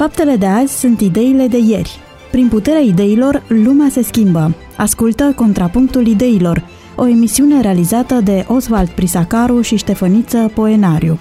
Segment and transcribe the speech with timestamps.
[0.00, 1.98] Faptele de azi sunt ideile de ieri.
[2.30, 4.54] Prin puterea ideilor, lumea se schimbă.
[4.76, 6.66] Ascultă Contrapunctul Ideilor,
[6.96, 11.20] o emisiune realizată de Oswald Prisacaru și Ștefăniță Poenariu.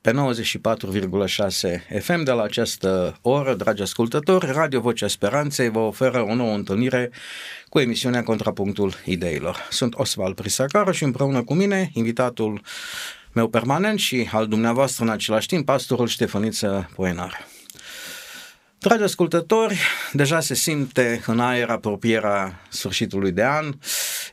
[0.00, 6.34] Pe 94,6 FM de la această oră, dragi ascultători, Radio Vocea Speranței vă oferă o
[6.34, 7.10] nouă întâlnire
[7.68, 9.56] cu emisiunea Contrapunctul Ideilor.
[9.70, 12.60] Sunt Oswald Prisacaru și împreună cu mine, invitatul
[13.32, 17.46] meu permanent și al dumneavoastră în același timp, pastorul Ștefăniță Poenar.
[18.78, 19.78] Dragi ascultători,
[20.12, 23.72] deja se simte în aer apropierea sfârșitului de an.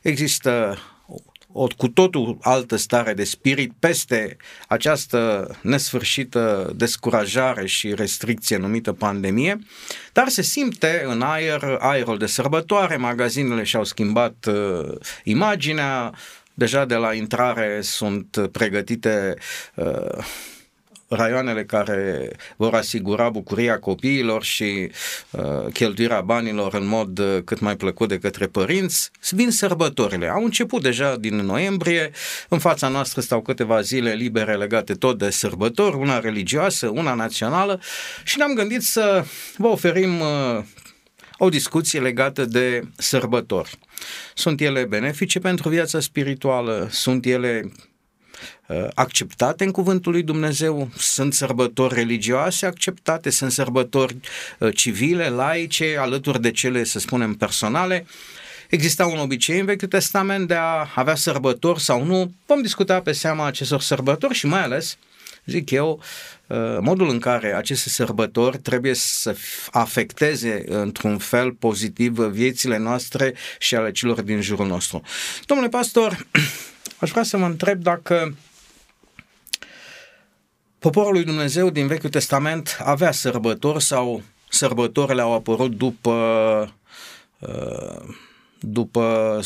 [0.02, 0.78] Există
[1.58, 4.36] o cu totul altă stare de spirit peste
[4.68, 9.58] această nesfârșită descurajare și restricție numită pandemie,
[10.12, 16.14] dar se simte în aer aerul de sărbătoare, magazinele și-au schimbat uh, imaginea,
[16.56, 19.34] deja de la intrare sunt pregătite
[19.74, 20.24] uh,
[21.08, 24.90] raioanele care vor asigura bucuria copiilor și
[25.30, 30.28] uh, cheltuirea banilor în mod uh, cât mai plăcut de către părinți, vin sărbătorile.
[30.28, 32.10] Au început deja din noiembrie,
[32.48, 37.80] în fața noastră stau câteva zile libere legate tot de sărbători, una religioasă, una națională.
[38.24, 39.24] Și ne-am gândit să
[39.56, 40.62] vă oferim uh,
[41.38, 43.78] o discuție legată de sărbători.
[44.34, 46.88] Sunt ele benefice pentru viața spirituală?
[46.90, 47.72] Sunt ele
[48.66, 54.16] uh, acceptate în cuvântul lui Dumnezeu, sunt sărbători religioase acceptate, sunt sărbători
[54.58, 58.06] uh, civile, laice, alături de cele, să spunem, personale.
[58.70, 62.32] Exista un obicei în Vechiul Testament de a avea sărbători sau nu.
[62.46, 64.98] Vom discuta pe seama acestor sărbători și mai ales,
[65.46, 66.02] zic eu,
[66.48, 69.36] Uh, modul în care aceste sărbători trebuie să
[69.70, 75.02] afecteze într-un fel pozitiv viețile noastre și ale celor din jurul nostru.
[75.46, 76.26] Domnule pastor,
[77.00, 78.34] aș vrea să mă întreb dacă
[80.78, 86.74] poporul lui Dumnezeu din Vechiul Testament avea sărbători sau sărbătorile au apărut după
[87.38, 88.14] uh,
[88.60, 89.40] după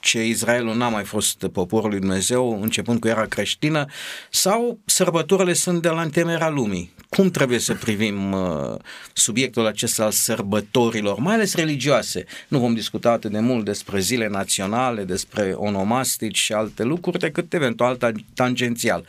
[0.00, 3.84] ce Israelul n-a mai fost poporul lui Dumnezeu, începând cu era creștină,
[4.30, 6.92] sau sărbătorile sunt de la întemerea lumii.
[7.08, 8.74] Cum trebuie să privim uh,
[9.12, 12.24] subiectul acesta al sărbătorilor, mai ales religioase?
[12.48, 17.52] Nu vom discuta atât de mult despre zile naționale, despre onomastici și alte lucruri, decât
[17.52, 17.98] eventual
[18.34, 19.04] tangențial.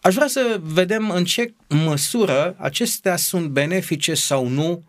[0.00, 4.82] Aș vrea să vedem în ce măsură acestea sunt benefice sau nu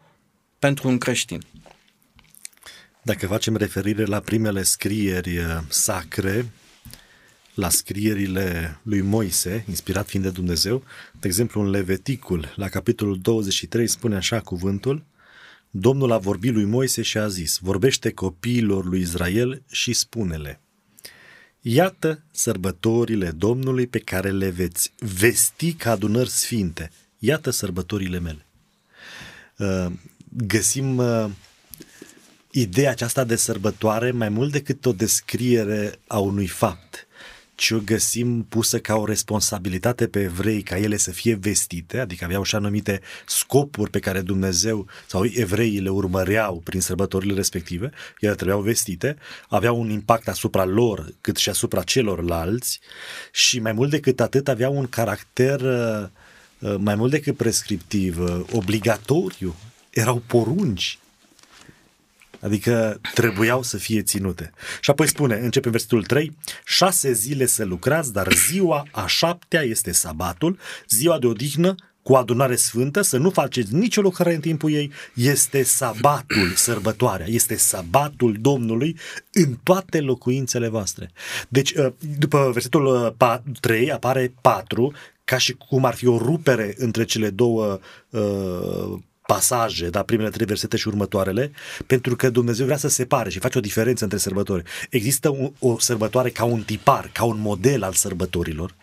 [0.60, 1.42] pentru un creștin.
[3.08, 6.52] Dacă facem referire la primele scrieri uh, sacre,
[7.54, 10.84] la scrierile lui Moise, inspirat fiind de Dumnezeu,
[11.20, 15.04] de exemplu în Leviticul, la capitolul 23, spune așa cuvântul,
[15.70, 20.60] Domnul a vorbit lui Moise și a zis, vorbește copiilor lui Israel și spune-le,
[21.62, 26.92] Iată sărbătorile Domnului pe care le veți vesti ca adunări sfinte.
[27.20, 28.46] Iată sărbătorile mele.
[29.58, 29.92] Uh,
[30.30, 31.30] găsim uh,
[32.60, 37.08] ideea aceasta de sărbătoare mai mult decât o descriere a unui fapt,
[37.56, 42.26] ci o găsim pusă ca o responsabilitate pe evrei ca ele să fie vestite, adică
[42.26, 48.36] aveau și anumite scopuri pe care Dumnezeu sau evreii le urmăreau prin sărbătorile respective, ele
[48.36, 49.18] trebuiau vestite,
[49.50, 52.80] aveau un impact asupra lor cât și asupra celorlalți
[53.32, 59.56] și mai mult decât atât aveau un caracter uh, mai mult decât prescriptiv, uh, obligatoriu,
[59.90, 61.00] erau porunci
[62.48, 64.52] Adică trebuiau să fie ținute.
[64.82, 69.92] Și apoi spune, începe versetul 3, șase zile să lucrați, dar ziua a șaptea este
[69.92, 70.60] sabatul,
[70.90, 75.64] ziua de odihnă cu adunare sfântă, să nu faceți nicio lucrare în timpul ei, este
[75.64, 78.98] sabatul, sărbătoarea, este sabatul Domnului
[79.32, 81.12] în toate locuințele voastre.
[81.48, 83.16] Deci, ă, după versetul
[83.60, 87.80] 3 ă, apare 4, ca și cum ar fi o rupere între cele două
[88.10, 91.52] uh, pasaje, da, primele trei versete și următoarele,
[91.86, 94.64] pentru că Dumnezeu vrea să separe și face o diferență între sărbători.
[94.90, 98.76] Există o, o sărbătoare ca un tipar, ca un model al sărbătorilor.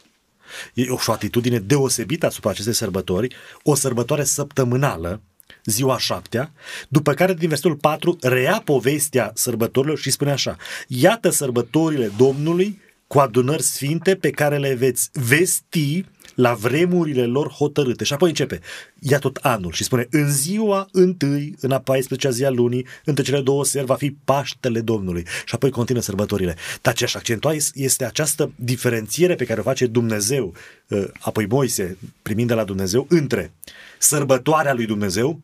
[0.75, 5.21] E o, o atitudine deosebită asupra acestei sărbători, o sărbătoare săptămânală,
[5.65, 6.53] ziua șaptea,
[6.89, 10.57] după care din versetul 4 rea povestea sărbătorilor și spune așa,
[10.89, 18.05] iată sărbătorile Domnului cu adunări sfinte pe care le veți vesti la vremurile lor hotărâte.
[18.05, 18.61] Și apoi începe,
[18.99, 23.25] ia tot anul și spune, în ziua întâi, în a 14-a zi a lunii, între
[23.25, 25.27] cele două seri va fi Paștele Domnului.
[25.45, 26.57] Și apoi continuă sărbătorile.
[26.83, 30.55] Dar ce aș accentua este această diferențiere pe care o face Dumnezeu,
[30.91, 33.53] ă, apoi Moise, primind de la Dumnezeu, între
[33.99, 35.41] sărbătoarea lui Dumnezeu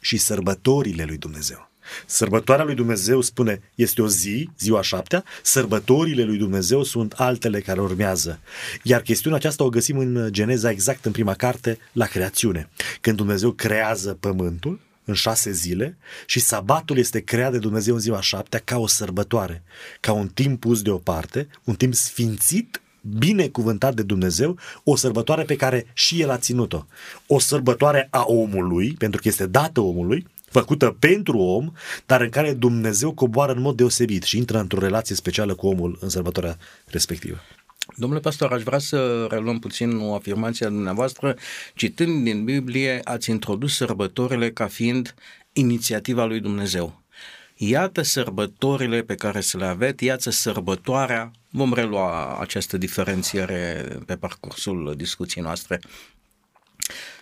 [0.00, 1.70] și sărbătorile lui Dumnezeu.
[2.06, 7.80] Sărbătoarea lui Dumnezeu spune, este o zi, ziua șaptea, sărbătorile lui Dumnezeu sunt altele care
[7.80, 8.38] urmează.
[8.82, 12.68] Iar chestiunea aceasta o găsim în Geneza exact în prima carte, la creațiune.
[13.00, 15.96] Când Dumnezeu creează pământul, în șase zile
[16.26, 19.62] și sabatul este creat de Dumnezeu în ziua șaptea ca o sărbătoare,
[20.00, 22.80] ca un timp pus deoparte, un timp sfințit
[23.18, 26.86] binecuvântat de Dumnezeu, o sărbătoare pe care și El a ținut-o.
[27.26, 30.26] O sărbătoare a omului, pentru că este dată omului,
[30.58, 31.72] făcută pentru om,
[32.06, 35.98] dar în care Dumnezeu coboară în mod deosebit și intră într-o relație specială cu omul
[36.00, 37.36] în sărbătoarea respectivă.
[37.96, 41.36] Domnule pastor, aș vrea să reluăm puțin o afirmație a dumneavoastră.
[41.74, 45.14] Citând din Biblie, ați introdus sărbătorile ca fiind
[45.52, 47.02] inițiativa lui Dumnezeu.
[47.56, 54.94] Iată sărbătorile pe care să le aveți, iată sărbătoarea, vom relua această diferențiere pe parcursul
[54.96, 55.80] discuției noastre.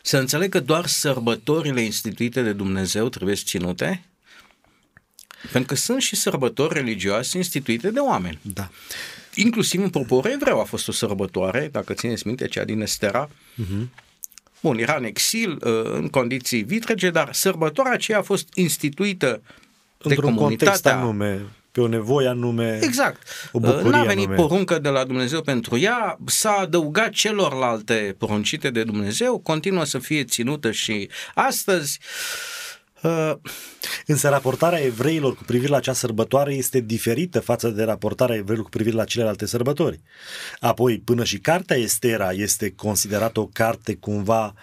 [0.02, 4.05] Să înțeleg că doar sărbătorile instituite de Dumnezeu trebuie ținute,
[5.52, 8.38] pentru că sunt și sărbători religioase instituite de oameni.
[8.43, 8.70] Da.
[9.34, 13.28] Inclusiv în poporul evreu a fost o sărbătoare, dacă țineți minte, cea din Estera.
[13.28, 13.87] Uh-huh.
[14.61, 19.43] Bun, era în exil, uh, în condiții vitrege, dar sărbătoarea aceea a fost instituită
[19.99, 20.72] de Într-un comunitatea...
[20.72, 23.22] context anume, pe o nevoie anume, Exact.
[23.52, 24.42] o bucurie N-a venit anume.
[24.42, 30.24] poruncă de la Dumnezeu pentru ea, s-a adăugat celorlalte poruncite de Dumnezeu, continuă să fie
[30.24, 31.98] ținută și astăzi.
[33.02, 33.32] Uh,
[34.06, 38.70] Însă raportarea evreilor cu privire la acea sărbătoare este diferită față de raportarea evreilor cu
[38.70, 40.00] privire la celelalte sărbători.
[40.60, 44.54] Apoi, până și cartea Estera este considerată o carte cumva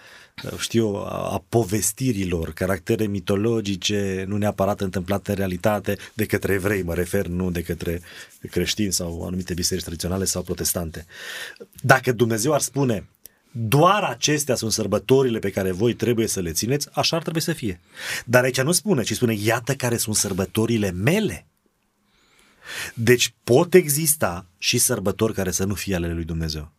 [0.58, 6.94] știu, a, a povestirilor, caractere mitologice, nu neapărat întâmplate în realitate, de către evrei, mă
[6.94, 8.00] refer, nu de către
[8.50, 11.06] creștini sau anumite biserici tradiționale sau protestante.
[11.80, 13.08] Dacă Dumnezeu ar spune,
[13.50, 17.52] doar acestea sunt sărbătorile pe care voi trebuie să le țineți, așa ar trebui să
[17.52, 17.80] fie.
[18.24, 21.46] Dar aici nu spune, ci spune, iată care sunt sărbătorile mele.
[22.94, 26.72] Deci pot exista și sărbători care să nu fie ale lui Dumnezeu.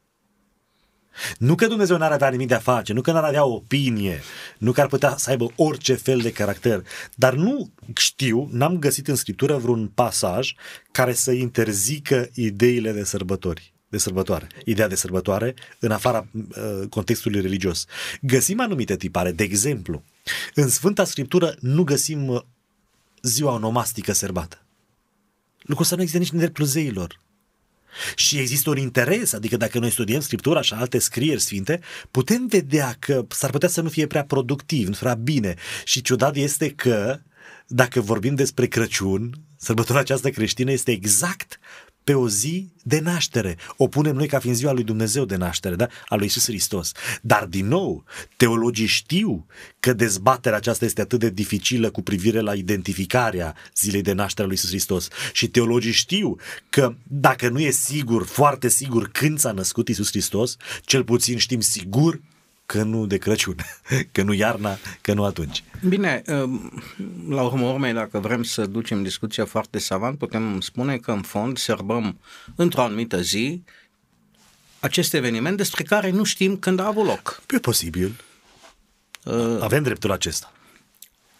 [1.37, 4.21] Nu că Dumnezeu n-ar avea nimic de a face, nu că n-ar avea o opinie,
[4.57, 6.83] nu că ar putea să aibă orice fel de caracter,
[7.15, 10.53] dar nu știu, n-am găsit în Scriptură vreun pasaj
[10.91, 17.41] care să interzică ideile de sărbători de sărbătoare, ideea de sărbătoare în afara uh, contextului
[17.41, 17.85] religios.
[18.21, 20.03] Găsim anumite tipare, de exemplu,
[20.53, 22.41] în Sfânta Scriptură nu găsim uh,
[23.21, 24.61] ziua onomastică sărbată.
[25.57, 27.19] Lucrul ăsta nu există nici în dreptul zeilor.
[28.15, 31.79] Și există un interes, adică dacă noi studiem Scriptura și alte scrieri sfinte,
[32.11, 35.55] putem vedea că s-ar putea să nu fie prea productiv, nu prea bine.
[35.83, 37.19] Și ciudat este că,
[37.67, 41.59] dacă vorbim despre Crăciun, sărbătoarea aceasta creștină este exact
[42.03, 43.57] pe o zi de naștere.
[43.77, 45.87] O punem noi ca fiind ziua lui Dumnezeu de naștere, da?
[46.07, 46.91] A lui Isus Hristos.
[47.21, 48.03] Dar, din nou,
[48.37, 49.45] teologii știu
[49.79, 54.45] că dezbaterea aceasta este atât de dificilă cu privire la identificarea zilei de naștere a
[54.45, 55.07] lui Isus Hristos.
[55.33, 56.35] Și teologii știu
[56.69, 61.59] că dacă nu e sigur, foarte sigur, când s-a născut Isus Hristos, cel puțin știm
[61.59, 62.19] sigur
[62.65, 63.55] că nu de Crăciun,
[64.11, 65.63] că nu iarna, că nu atunci.
[65.87, 66.21] Bine,
[67.29, 71.57] la urmă urmei, dacă vrem să ducem discuția foarte savant, putem spune că în fond
[71.57, 72.19] sărbăm
[72.55, 73.63] într-o anumită zi
[74.79, 77.41] acest eveniment despre care nu știm când a avut loc.
[77.49, 78.15] E posibil.
[79.59, 80.51] Avem dreptul acesta.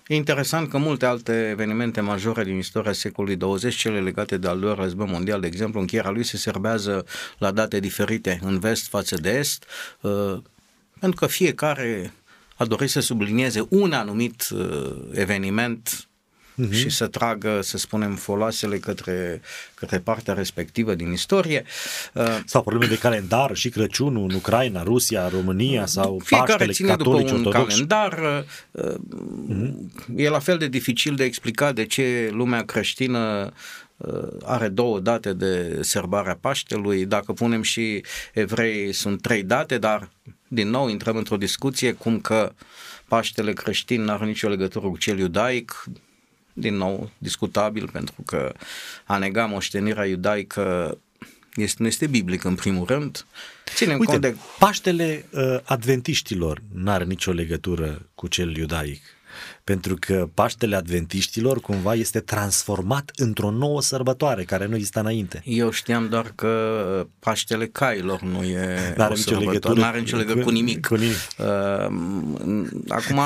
[0.08, 4.60] E interesant că multe alte evenimente majore din istoria secolului 20, cele legate de al
[4.60, 7.06] doilea război mondial, de exemplu, încheierea lui se serbează
[7.38, 9.66] la date diferite în vest față de est,
[11.04, 12.14] pentru că fiecare
[12.56, 16.08] a dorit să sublinieze un anumit uh, eveniment
[16.62, 16.72] uh-huh.
[16.72, 19.42] și să tragă, să spunem, foloasele către,
[19.74, 21.64] către partea respectivă din istorie.
[22.14, 26.88] Uh, sau probleme de calendar și Crăciunul în Ucraina, Rusia, România sau fiecare Paștele, ține
[26.88, 27.86] catolici, după un ortodoxi.
[27.86, 28.46] calendar.
[28.72, 28.94] Uh,
[29.50, 29.74] uh-huh.
[30.16, 33.52] E la fel de dificil de explicat de ce lumea creștină
[33.98, 37.06] uh, are două date de sărbare a Paștelui.
[37.06, 40.10] Dacă punem și evrei, sunt trei date, dar
[40.54, 42.54] din nou intrăm într-o discuție cum că
[43.08, 45.86] Paștele creștin n-are nicio legătură cu cel iudaic,
[46.54, 48.54] din nou discutabil pentru că
[49.06, 50.98] a nega moștenirea iudaică
[51.56, 53.26] este, nu este biblic în primul rând.
[53.76, 54.36] Ținem Uite, cont de...
[54.60, 59.02] Paștele uh, adventiștilor n-are nicio legătură cu cel iudaic.
[59.64, 65.42] Pentru că Paștele Adventiștilor cumva este transformat într-o nouă sărbătoare care nu exista înainte.
[65.46, 66.52] Eu știam doar că
[67.20, 70.86] Paștele Cailor nu e N-are o nicio sărbătoare, legătură n-are nicio legătură cu, cu nimic.
[70.88, 71.18] Cu nimic.
[71.38, 71.46] Uh,
[72.88, 73.20] acum,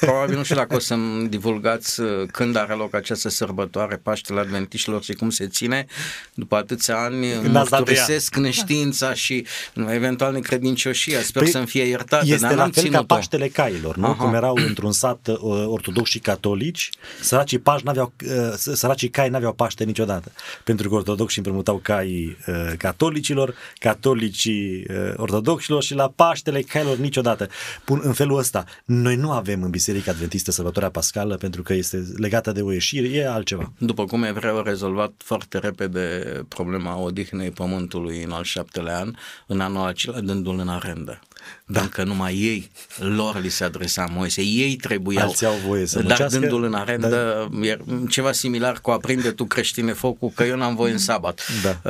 [0.00, 5.02] probabil nu știu dacă o să-mi divulgați uh, când are loc această sărbătoare, Paștele Adventiștilor
[5.02, 5.86] și cum se ține.
[6.34, 9.46] După atâția ani mărturisesc neștiința și
[9.88, 11.20] eventual necredincioșia.
[11.20, 13.04] Sper păi să-mi fie iertată, Este dar la n-am fel ținut-o.
[13.04, 14.06] ca Paștele Cailor, nu?
[14.06, 14.24] Aha.
[14.24, 19.52] Cum erau într-un sat uh, ortodoxi și catolici, săracii, pași n-aveau, uh, săracii cai n-aveau
[19.52, 20.32] Paște niciodată,
[20.64, 27.48] pentru că ortodoxii împrumutau caii uh, catolicilor, catolicii uh, ortodoxilor și la Paștele cailor niciodată.
[27.84, 32.06] Pun în felul ăsta, noi nu avem în Biserica Adventistă sărbătoarea pascală pentru că este
[32.16, 33.72] legată de o ieșire, e altceva.
[33.78, 39.14] După cum evreii au rezolvat foarte repede problema odihnei pământului în al șaptele an,
[39.46, 41.20] în anul acela dându-l în arendă.
[41.66, 41.80] Da.
[41.80, 46.26] Dacă numai ei, lor li se adresa Moise, ei trebuiau, Alții au voie să dar
[46.26, 47.76] dându-l în arendă, da.
[48.08, 51.40] ceva similar cu aprinde tu creștine focul, că eu n-am voie în sabat.
[51.62, 51.80] Da.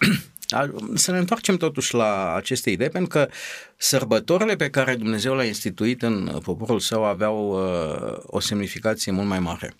[0.00, 0.08] Uh,
[0.94, 3.28] să ne întoarcem totuși la aceste idei, pentru că
[3.76, 9.38] sărbătorile pe care Dumnezeu le-a instituit în poporul său aveau uh, o semnificație mult mai
[9.38, 9.74] mare.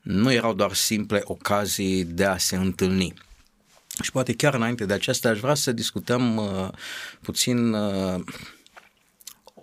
[0.00, 3.14] Nu erau doar simple ocazii de a se întâlni.
[4.02, 6.68] Și poate chiar înainte de aceasta aș vrea să discutăm uh,
[7.20, 8.20] puțin uh,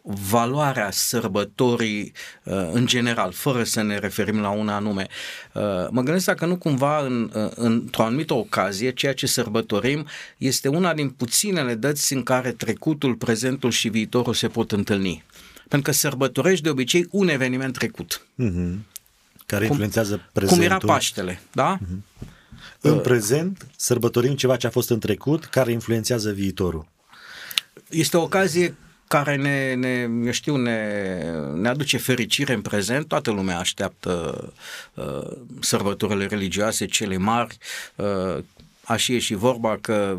[0.04, 5.08] valoarea sărbătorii uh, în general, fără să ne referim la una anume.
[5.54, 10.68] Uh, mă gândesc dacă nu cumva în, uh, într-o anumită ocazie, ceea ce sărbătorim este
[10.68, 15.24] una din puținele dăți în care trecutul, prezentul și viitorul se pot întâlni.
[15.68, 18.26] Pentru că sărbătorești de obicei un eveniment trecut.
[18.44, 18.76] Mm-hmm.
[19.46, 20.66] Care influențează cum, prezentul.
[20.68, 21.78] Cum era Paștele, da?
[21.78, 22.30] Mm-hmm.
[22.82, 26.88] În prezent sărbătorim ceva ce a fost în trecut, care influențează viitorul.
[27.90, 28.76] Este o ocazie
[29.12, 30.80] care ne, ne eu știu, ne,
[31.56, 33.08] ne aduce fericire în prezent.
[33.08, 34.54] Toată lumea așteaptă
[34.94, 37.58] uh, sărbătorile religioase, cele mari.
[37.96, 38.44] Uh,
[38.84, 40.18] a și și vorba că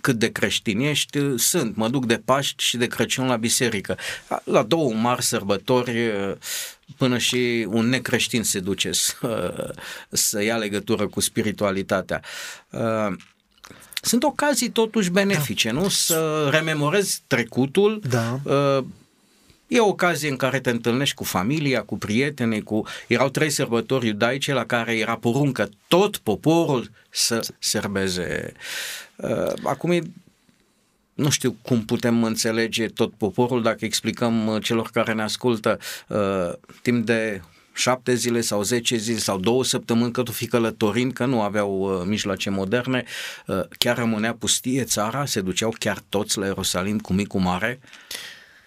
[0.00, 1.76] cât de creștini ești, sunt.
[1.76, 3.98] Mă duc de Paști și de Crăciun la biserică.
[4.44, 6.12] La două mari sărbători,
[6.96, 9.74] până și un necreștin se duce să,
[10.08, 12.22] să ia legătură cu spiritualitatea.
[14.04, 15.80] Sunt ocazii totuși benefice, da.
[15.80, 15.88] nu?
[15.88, 18.40] Să rememorezi trecutul, da.
[19.66, 22.86] E o ocazie în care te întâlnești cu familia, cu prietenii, cu...
[23.06, 28.52] Erau trei sărbători iudaice la care era poruncă tot poporul să serbeze.
[29.16, 30.02] Uh, acum e
[31.14, 36.52] nu știu cum putem înțelege tot poporul dacă explicăm uh, celor care ne ascultă uh,
[36.82, 37.42] timp de
[37.74, 41.70] șapte zile sau zece zile sau două săptămâni că tu fi călătorind, că nu aveau
[41.70, 43.04] uh, mijloace moderne,
[43.46, 47.80] uh, chiar rămânea pustie țara, se duceau chiar toți la Ierusalim cu micul mare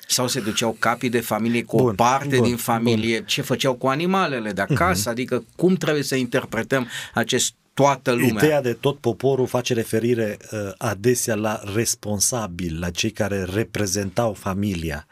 [0.08, 3.28] sau se duceau capii de familie cu bun, o parte bun, din familie, bun.
[3.28, 5.12] ce făceau cu animalele de acasă, uh-huh.
[5.12, 8.28] adică cum trebuie să interpretăm acest toată lumea.
[8.28, 15.08] Ideea de tot poporul face referire uh, adesea la responsabil, la cei care reprezentau familia.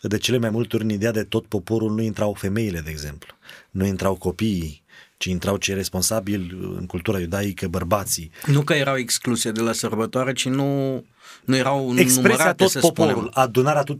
[0.00, 3.34] De cele mai multe ori în ideea de tot poporul nu intrau femeile, de exemplu,
[3.70, 4.82] nu intrau copiii,
[5.16, 8.30] ci intrau cei responsabili în cultura iudaică, bărbații.
[8.46, 11.04] Nu că erau excluse de la sărbătoare, ci nu
[11.44, 13.30] nu erau Expresia numărate, tot poporul, spunem.
[13.32, 13.98] adunarea tot,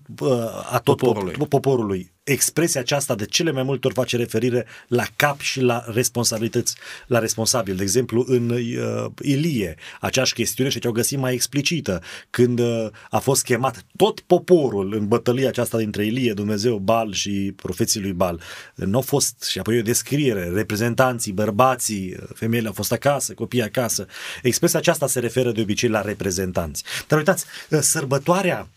[0.70, 1.34] a tot poporului.
[1.48, 2.12] poporului.
[2.28, 7.18] Expresia aceasta de cele mai multe ori face referire la cap și la responsabilități, la
[7.18, 7.76] responsabil.
[7.76, 12.86] De exemplu, în uh, Ilie, aceeași chestiune și ce au găsit mai explicită, când uh,
[13.10, 18.12] a fost chemat tot poporul în bătălia aceasta dintre Ilie, Dumnezeu, Bal și profeții lui
[18.12, 18.40] Bal.
[18.74, 24.06] Nu au fost, și apoi o descriere, reprezentanții, bărbații, femeile au fost acasă, copiii acasă.
[24.42, 26.82] Expresia aceasta se referă de obicei la reprezentanți.
[27.06, 28.76] Dar uitați, uh, sărbătoarea uh,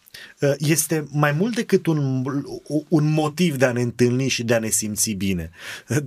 [0.57, 2.23] este mai mult decât un,
[2.87, 5.49] un motiv de a ne întâlni și de a ne simți bine.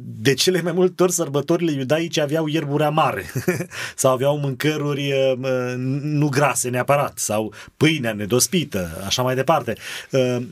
[0.03, 3.25] De cele mai multe ori sărbătorile iudaice aveau ierburi amare
[3.97, 9.75] sau aveau mâncăruri uh, nu grase neapărat sau pâinea nedospită, așa mai departe.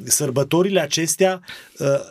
[0.04, 1.40] Sărbătorile acestea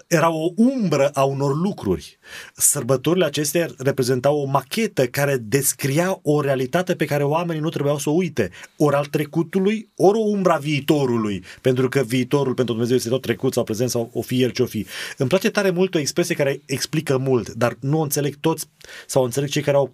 [0.07, 2.19] erau o umbră a unor lucruri
[2.55, 8.09] Sărbătorile acestea reprezentau o machetă care descria o realitate pe care oamenii nu trebuiau să
[8.09, 8.49] o uite.
[8.77, 13.53] Ori al trecutului, ori o umbra viitorului, pentru că viitorul pentru Dumnezeu este tot trecut
[13.53, 14.85] sau prezent sau o fi el ce o fi.
[15.17, 18.67] Îmi place tare mult o expresie care explică mult, dar nu o înțeleg toți
[19.07, 19.93] sau o înțeleg cei care au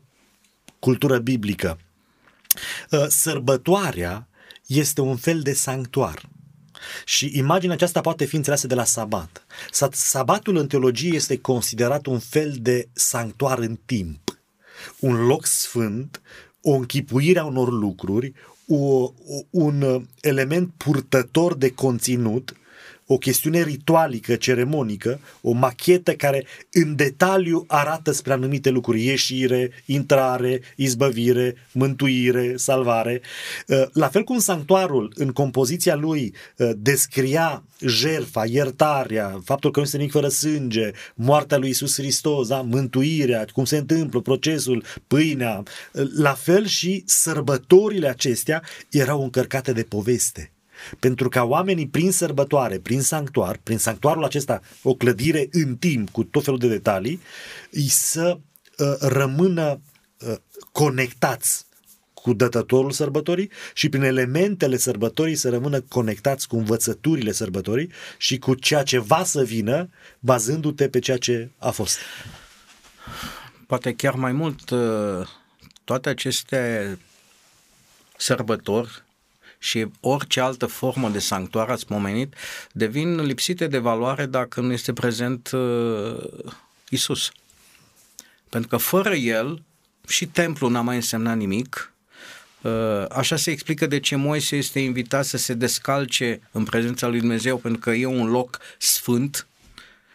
[0.79, 1.79] cultură biblică.
[2.91, 4.27] Uh, sărbătoarea
[4.65, 6.29] este un fel de sanctuar.
[7.05, 9.45] Și imaginea aceasta poate fi înțeleasă de la sabat.
[9.91, 14.39] Sabatul în teologie este considerat un fel de sanctuar în timp,
[14.99, 16.21] un loc sfânt,
[16.61, 18.33] o închipuire a unor lucruri,
[18.67, 19.13] o,
[19.49, 22.56] un element purtător de conținut
[23.07, 30.61] o chestiune ritualică, ceremonică, o machetă care în detaliu arată spre anumite lucruri, ieșire, intrare,
[30.75, 33.21] izbăvire, mântuire, salvare.
[33.67, 39.85] Uh, la fel cum sanctuarul în compoziția lui uh, descria jerfa, iertarea, faptul că nu
[39.85, 42.61] este nimic fără sânge, moartea lui Isus Hristos, da?
[42.61, 49.83] mântuirea, cum se întâmplă procesul, pâinea, uh, la fel și sărbătorile acestea erau încărcate de
[49.83, 50.51] poveste
[50.99, 56.23] pentru ca oamenii prin sărbătoare, prin sanctuar, prin sanctuarul acesta, o clădire în timp cu
[56.23, 57.21] tot felul de detalii,
[57.87, 58.37] să
[58.77, 59.81] uh, rămână
[60.27, 60.35] uh,
[60.71, 61.65] conectați
[62.13, 68.53] cu dătătorul sărbătorii și prin elementele sărbătorii să rămână conectați cu învățăturile sărbătorii și cu
[68.53, 71.97] ceea ce va să vină, bazându-te pe ceea ce a fost.
[73.67, 75.27] Poate chiar mai mult, uh,
[75.83, 76.97] toate aceste
[78.17, 79.03] sărbători
[79.57, 82.33] și orice altă formă de sanctuar ați pomenit,
[82.71, 86.17] devin lipsite de valoare dacă nu este prezent uh,
[86.89, 87.31] Isus.
[88.49, 89.63] Pentru că fără el
[90.07, 91.93] și templul n-a mai însemnat nimic,
[92.61, 97.19] uh, Așa se explică de ce Moise este invitat să se descalce în prezența lui
[97.19, 99.47] Dumnezeu, pentru că e un loc sfânt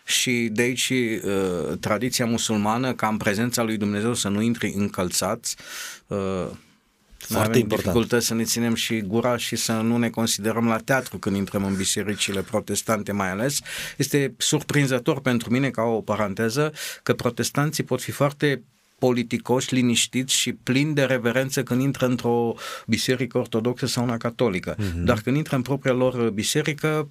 [0.05, 5.57] și de aici uh, tradiția musulmană ca în prezența lui Dumnezeu să nu intri încălțați.
[7.33, 7.95] Uh, foarte avem important.
[7.95, 11.65] dificultăți să ne ținem și gura și să nu ne considerăm la teatru când intrăm
[11.65, 13.59] în bisericile protestante mai ales.
[13.97, 16.73] Este surprinzător pentru mine, ca o paranteză,
[17.03, 18.63] că protestanții pot fi foarte
[18.99, 22.55] politicoși, liniștiți și plini de reverență când intră într-o
[22.87, 24.75] biserică ortodoxă sau una catolică.
[24.75, 25.05] Mm-hmm.
[25.05, 27.09] Dar când intră în propria lor biserică,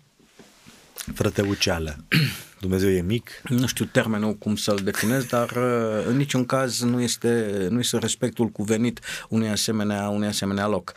[1.13, 1.95] Frăteuceală.
[2.59, 3.29] Dumnezeu e mic?
[3.49, 7.97] Nu știu termenul cum să-l definez, dar uh, în niciun caz nu este, nu este
[7.97, 10.93] respectul cuvenit unui asemenea, unui asemenea loc.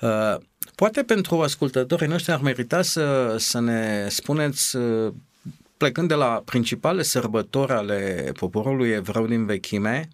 [0.00, 0.36] Uh,
[0.74, 5.12] poate pentru ascultătorii noștri ar merita să, să ne spuneți uh,
[5.76, 10.08] plecând de la principale sărbători ale poporului evreu din vechime,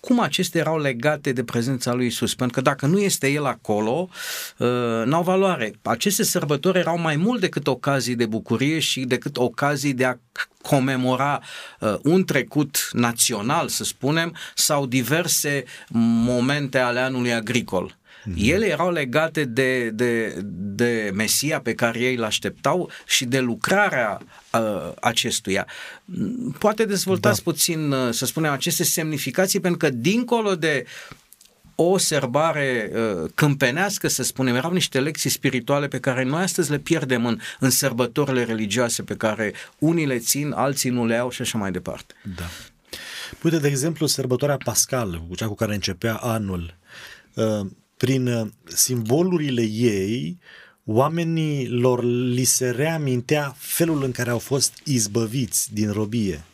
[0.00, 2.34] cum acestea erau legate de prezența lui Isus.
[2.34, 4.08] Pentru că dacă nu este el acolo,
[4.58, 4.68] uh,
[5.04, 5.72] n-au valoare.
[5.82, 10.16] Aceste sărbători erau mai mult decât ocazii de bucurie și decât ocazii de a
[10.62, 11.40] comemora
[11.80, 15.64] uh, un trecut național, să spunem, sau diverse
[16.24, 17.96] momente ale anului agricol.
[18.24, 18.52] Mm-hmm.
[18.52, 24.20] Ele erau legate de, de, de Mesia pe care ei îl așteptau și de lucrarea
[24.52, 25.66] uh, acestuia.
[26.58, 27.50] Poate dezvoltați da.
[27.50, 30.84] puțin, uh, să spunem, aceste semnificații, pentru că dincolo de
[31.80, 36.78] o serbare uh, câmpenească, să spunem, erau niște lecții spirituale pe care noi astăzi le
[36.78, 41.42] pierdem în, în sărbătorile religioase pe care unii le țin, alții nu le au și
[41.42, 42.14] așa mai departe.
[42.36, 42.44] Da.
[43.42, 46.74] Uite, de exemplu, sărbătoarea pascală, cea cu care începea anul,
[47.34, 47.66] uh,
[47.98, 50.38] prin uh, simbolurile ei,
[50.84, 56.44] oamenii lor li se reamintea felul în care au fost izbăviți din robie.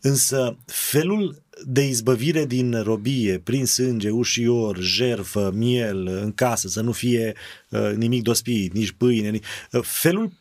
[0.00, 6.92] Însă felul de izbăvire din robie, prin sânge, ușior, jerfă, miel, în casă, să nu
[6.92, 7.34] fie
[7.68, 10.32] uh, nimic dospit, nici pâine, nici, uh, felul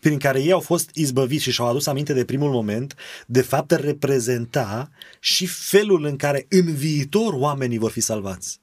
[0.00, 2.94] prin care ei au fost izbăviți și și-au adus aminte de primul moment,
[3.26, 4.90] de fapt reprezenta
[5.20, 8.61] și felul în care în viitor oamenii vor fi salvați.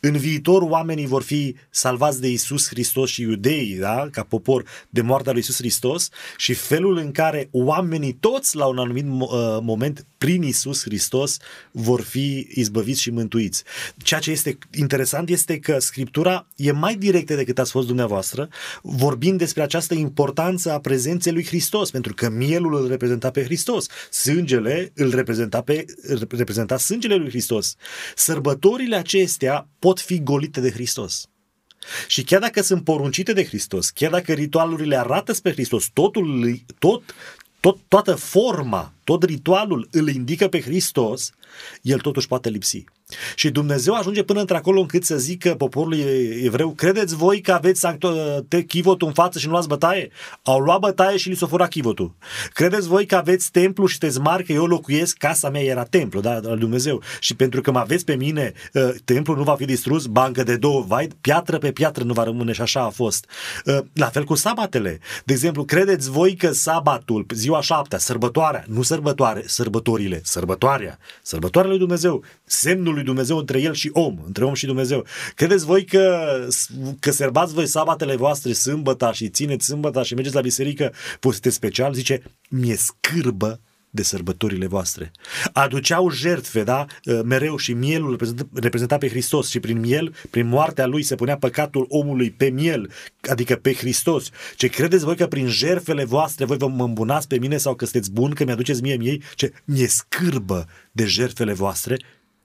[0.00, 4.08] În viitor oamenii vor fi salvați de Isus Hristos și iudeii, da?
[4.10, 8.78] ca popor de moartea lui Isus Hristos și felul în care oamenii toți la un
[8.78, 9.28] anumit uh,
[9.62, 11.36] moment prin Isus Hristos
[11.70, 13.62] vor fi izbăviți și mântuiți.
[13.96, 18.48] Ceea ce este interesant este că Scriptura e mai directă decât ați fost dumneavoastră,
[18.82, 23.86] vorbind despre această importanță a prezenței lui Hristos, pentru că mielul îl reprezenta pe Hristos,
[24.10, 25.84] sângele îl reprezenta, pe,
[26.30, 27.74] reprezenta sângele lui Hristos.
[28.14, 31.28] Sărbătorile acestea pot fi golite de Hristos.
[32.06, 37.02] Și chiar dacă sunt poruncite de Hristos, chiar dacă ritualurile arată spre Hristos, totul, tot,
[37.60, 41.32] tot, toată forma, tot ritualul îl indică pe Hristos,
[41.82, 42.84] el totuși poate lipsi.
[43.34, 46.00] Și Dumnezeu ajunge până într-acolo încât să zică poporului
[46.42, 47.86] evreu, credeți voi că aveți
[48.48, 50.10] te chivotul în față și nu luați bătaie?
[50.42, 52.14] Au luat bătaie și li s-a furat chivotul.
[52.52, 56.20] Credeți voi că aveți templu și sunteți mari că eu locuiesc, casa mea era templu,
[56.20, 57.02] da, al Dumnezeu.
[57.20, 60.56] Și pentru că mă aveți pe mine, uh, templul nu va fi distrus, bancă de
[60.56, 63.26] două vai, piatră pe piatră nu va rămâne și așa a fost.
[63.64, 64.98] Uh, la fel cu sabatele.
[65.24, 71.78] De exemplu, credeți voi că sabatul, ziua șaptea, sărbătoarea, nu sărbătoare, sărbătorile, sărbătoarea, sărbătoarea lui
[71.78, 75.04] Dumnezeu, semnul lui Dumnezeu între el și om, între om și Dumnezeu.
[75.34, 76.38] Credeți voi că,
[77.00, 81.54] că serbați voi sabatele voastre sâmbăta și țineți sâmbăta și mergeți la biserică, voi sunteți
[81.54, 81.94] special?
[81.94, 83.60] Zice, mi-e scârbă
[83.96, 85.12] de sărbătorile voastre.
[85.52, 86.86] Aduceau jertfe, da?
[87.06, 91.14] Ă, mereu și mielul reprezenta, reprezenta pe Hristos și prin miel, prin moartea lui se
[91.14, 94.28] punea păcatul omului pe miel, adică pe Hristos.
[94.56, 98.12] Ce credeți voi că prin jertfele voastre voi vă îmbunați pe mine sau că sunteți
[98.12, 99.22] bun, că mi-aduceți mie miei?
[99.34, 101.96] Ce mi-e scârbă de jertfele voastre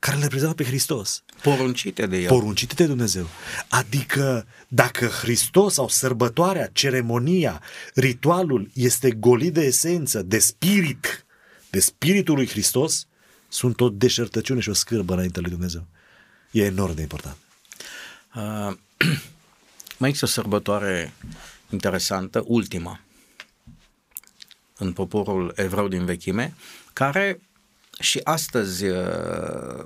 [0.02, 1.24] care le reprezintă pe Hristos.
[1.42, 2.28] Poruncite de El.
[2.28, 3.28] Poruncite de Dumnezeu.
[3.70, 7.62] Adică dacă Hristos sau sărbătoarea, ceremonia,
[7.94, 11.26] ritualul este golit de esență, de spirit,
[11.70, 13.08] de spiritul lui Hristos,
[13.48, 15.88] sunt o deșertăciune și o scârbă înainte lui Dumnezeu.
[16.52, 17.38] E enorm de important.
[18.36, 18.78] Uh,
[20.00, 21.14] mai există o sărbătoare
[21.70, 23.00] interesantă, ultima,
[24.78, 26.56] în poporul evreu din vechime,
[26.94, 27.40] care
[28.02, 29.84] și astăzi uh,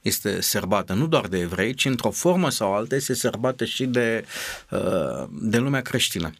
[0.00, 4.24] este sărbată nu doar de evrei, ci într-o formă sau alta este sărbată și de,
[4.70, 6.32] uh, de lumea creștină.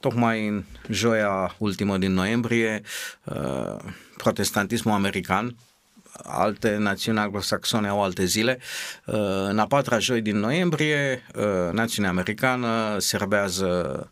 [0.00, 2.82] Tocmai în joia ultimă din noiembrie,
[3.24, 3.76] uh,
[4.16, 5.56] protestantismul american,
[6.22, 8.58] alte națiuni anglosaxone au alte zile.
[9.48, 11.26] În a patra joi din noiembrie,
[11.72, 14.10] națiunea americană serbează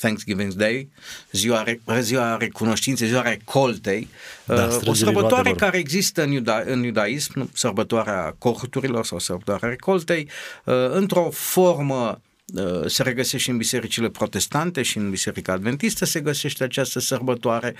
[0.00, 0.88] Thanksgiving Day,
[1.32, 1.64] ziua,
[2.00, 4.08] ziua recunoștinței, ziua recoltei,
[4.44, 10.28] da, uh, o sărbătoare care există în, iuda, în iudaism, sărbătoarea corturilor sau sărbătoarea recoltei,
[10.64, 12.20] uh, într-o formă
[12.54, 17.74] uh, se regăsește și în bisericile protestante și în biserica adventistă se găsește această sărbătoare.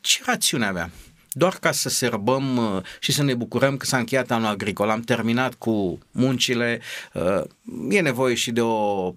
[0.00, 0.90] Ce rațiune avea?
[1.32, 2.60] doar ca să serbăm
[3.00, 4.88] și să ne bucurăm că s-a încheiat anul agricol.
[4.88, 6.80] Am terminat cu muncile,
[7.88, 9.14] e nevoie și de o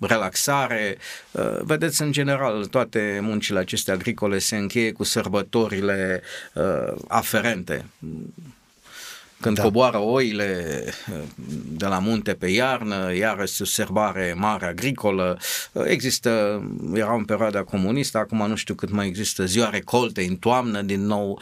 [0.00, 0.96] relaxare.
[1.30, 6.22] Uh, vedeți, în general, toate muncile acestea agricole se încheie cu sărbătorile
[6.54, 7.84] uh, aferente.
[9.40, 9.62] Când da.
[9.62, 11.16] coboară oile uh,
[11.66, 15.38] de la munte pe iarnă, iarăși o serbare mare agricolă.
[15.84, 16.62] Există,
[16.94, 21.06] era în perioada comunistă, acum nu știu cât mai există, ziua recolte în toamnă din
[21.06, 21.40] nou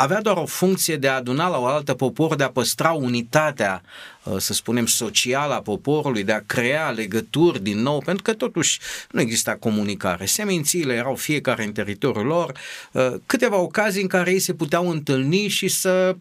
[0.00, 3.82] avea doar o funcție de a aduna la o altă popor, de a păstra unitatea,
[4.22, 8.80] uh, să spunem, socială a poporului, de a crea legături din nou, pentru că totuși
[9.10, 10.26] nu exista comunicare.
[10.26, 12.52] Semințiile erau fiecare în teritoriul lor,
[12.92, 16.16] uh, câteva ocazii în care ei se puteau întâlni și să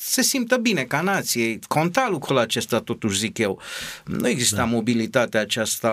[0.00, 1.58] se simtă bine ca nație.
[1.68, 3.60] Conta lucrul acesta, totuși zic eu.
[4.04, 4.64] Nu exista da.
[4.64, 5.90] mobilitatea aceasta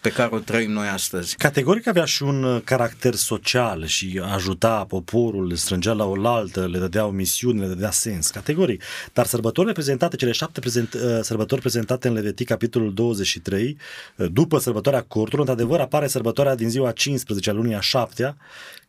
[0.00, 1.36] pe care o trăim noi astăzi.
[1.36, 6.78] Categoric avea și un uh, caracter social și ajuta poporul, le strângea la oaltă, le
[6.78, 8.30] dădea o misiune, le dădea sens.
[8.30, 8.82] Categoric.
[9.12, 13.76] Dar sărbătorile prezentate, cele șapte prezent, uh, sărbători prezentate în Levitic, capitolul 23,
[14.16, 18.36] uh, după sărbătoarea cortului, într-adevăr apare sărbătoarea din ziua 15 a lunii a șaptea,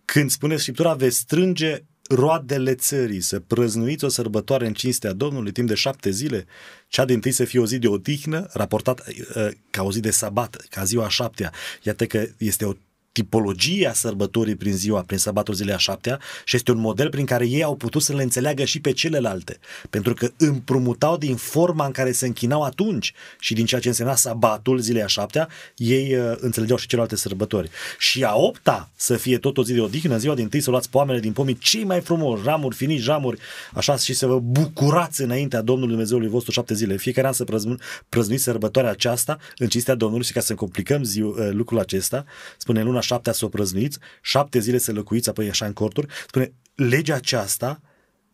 [0.05, 5.67] când spune Scriptura, veți strânge roadele țării, să prăznuiți o sărbătoare în cinstea Domnului timp
[5.67, 6.45] de șapte zile,
[6.87, 10.11] cea din tâi să fie o zi de odihnă, raportat uh, ca o zi de
[10.11, 11.51] sabat, ca ziua șaptea.
[11.81, 12.73] Iată că este o
[13.11, 17.47] tipologia sărbătorii prin ziua, prin sabatul zilei a șaptea și este un model prin care
[17.47, 21.91] ei au putut să le înțeleagă și pe celelalte, pentru că împrumutau din forma în
[21.91, 26.33] care se închinau atunci și din ceea ce însemna sabatul zilei a șaptea, ei uh,
[26.39, 27.69] înțelegeau și celelalte sărbători.
[27.97, 30.69] Și a opta să fie tot o zi de odihnă, în ziua din tâi să
[30.69, 33.39] luați poamele din pomii cei mai frumoși, ramuri, fini, ramuri,
[33.73, 36.97] așa și să vă bucurați înaintea Domnului Dumnezeului vostru șapte zile.
[36.97, 37.77] Fiecare an să prăznu-
[38.09, 42.25] prăznuiți sărbătoarea aceasta în cinstea Domnului și ca să complicăm zi, uh, lucrul acesta,
[42.57, 46.07] spune luna șaptea să o prăznuiți, șapte zile să lăcuiți, apoi așa în corturi.
[46.27, 47.81] Spune, legea aceasta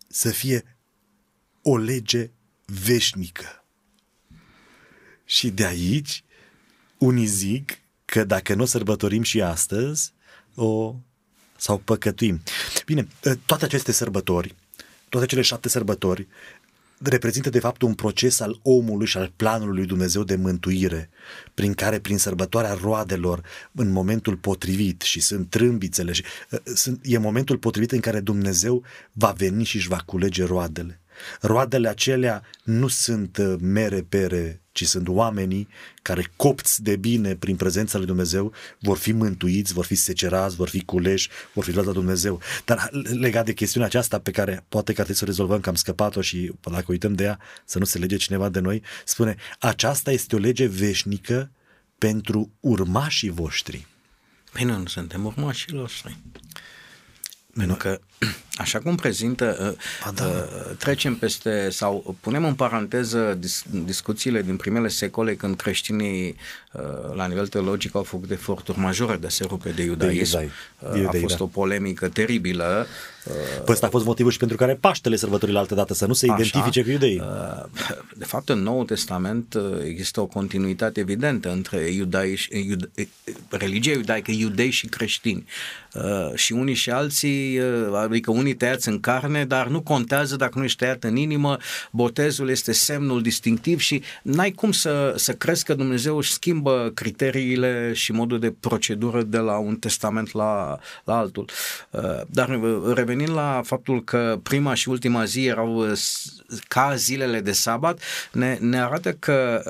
[0.08, 0.78] să fie
[1.62, 2.32] o lege
[2.66, 3.64] veșnică.
[5.26, 6.24] Și de aici,
[6.98, 10.14] unii zic că dacă nu o sărbătorim și astăzi,
[10.56, 10.96] o
[11.58, 12.42] sau păcătuim.
[12.86, 13.08] Bine,
[13.46, 14.56] toate aceste sărbători,
[15.10, 16.28] toate cele șapte sărbători,
[17.04, 21.10] reprezintă de fapt un proces al omului și al planului lui Dumnezeu de mântuire,
[21.54, 27.18] prin care prin sărbătoarea roadelor în momentul potrivit și sunt trâmbițele și uh, sunt, e
[27.18, 31.02] momentul potrivit în care Dumnezeu va veni și își va culege roadele.
[31.42, 35.68] Roadele acelea nu sunt uh, mere pere, ci sunt oamenii
[36.02, 40.70] care copți de bine prin prezența lui Dumnezeu vor fi mântuiți, vor fi secerați, vor
[40.70, 42.42] fi culeși, vor fi luați la Dumnezeu.
[42.66, 45.70] Dar legat de chestiunea aceasta pe care poate că ar trebui să o rezolvăm, că
[45.70, 49.36] am scăpat-o și dacă uităm de ea, să nu se lege cineva de noi, spune,
[49.60, 51.52] aceasta este o lege veșnică
[51.98, 53.88] pentru urmașii voștri.
[54.52, 56.18] Păi nu, nu suntem urmașii noștri.
[57.58, 58.00] Pentru că,
[58.64, 60.26] așa cum prezintă, A, da.
[60.26, 66.36] Uh, trecem peste sau punem în paranteză dis, discuțiile din primele secole când creștinii uh,
[67.14, 70.38] la nivel teologic au făcut eforturi majore de a se rupe de iudaism.
[70.38, 71.04] De iudai.
[71.04, 71.44] Uh, a fost da.
[71.44, 72.88] o polemică teribilă
[73.66, 76.30] Păi ăsta a fost motivul și pentru care Paștele sărbătorile altă dată, să nu se
[76.30, 77.20] Așa, identifice cu iudeii.
[77.20, 77.64] Uh,
[78.16, 82.90] de fapt, în Noul Testament uh, există o continuitate evidentă între iudai și, iude,
[83.50, 85.46] religia iudaică, iudei și creștini.
[85.94, 87.60] Uh, și unii și alții,
[87.94, 91.58] adică unii tăiați în carne, dar nu contează dacă nu ești tăiat în inimă,
[91.92, 96.57] botezul este semnul distinctiv și n-ai cum să, să crezi că Dumnezeu își schimbă
[96.94, 101.50] criteriile și modul de procedură de la un testament la, la altul.
[102.28, 105.86] Dar revenim revenind la faptul că prima și ultima zi erau
[106.68, 108.00] ca zilele de sabat,
[108.32, 109.62] ne, ne arată că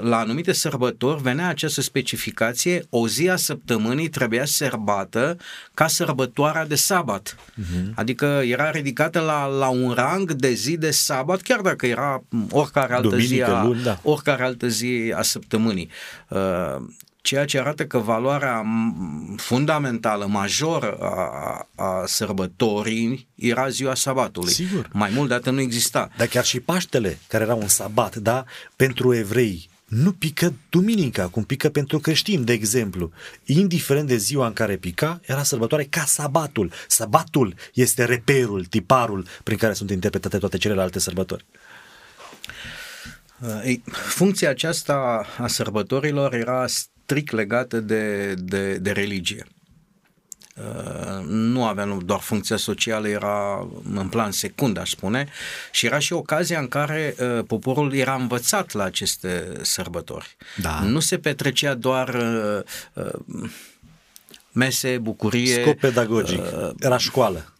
[0.00, 5.36] la anumite sărbători venea această specificație, o zi a săptămânii trebuia sărbată
[5.74, 7.36] ca sărbătoarea de sabat.
[7.36, 7.94] Uh-huh.
[7.94, 12.94] Adică era ridicată la, la un rang de zi de sabat, chiar dacă era oricare
[12.94, 14.00] altă, Duminică, zi, a, luni, da.
[14.02, 15.90] oricare altă zi a săptămânii.
[16.30, 16.76] Uh,
[17.22, 18.64] ceea ce arată că valoarea
[19.36, 24.52] fundamentală, majoră a, a sărbătorii era ziua sabatului.
[24.52, 24.88] Sigur.
[24.92, 26.10] Mai mult de atât nu exista.
[26.16, 28.44] Dar chiar și Paștele, care era un sabat, da,
[28.76, 33.10] pentru evrei, nu pică duminica, cum pică pentru creștini, de exemplu.
[33.44, 36.72] Indiferent de ziua în care pica, era sărbătoare ca sabatul.
[36.88, 41.44] Sabatul este reperul, tiparul prin care sunt interpretate toate celelalte sărbători.
[43.64, 49.46] Ei, funcția aceasta a sărbătorilor era strict legată de, de, de religie.
[50.56, 55.28] Uh, nu avea nu doar funcția socială, era în plan secund, aș spune,
[55.70, 60.36] și era și ocazia în care uh, poporul era învățat la aceste sărbători.
[60.56, 60.80] Da.
[60.80, 62.14] Nu se petrecea doar
[62.94, 63.12] uh,
[64.52, 65.60] mese, bucurie.
[65.60, 66.42] Scop pedagogic.
[66.78, 67.52] Era școală.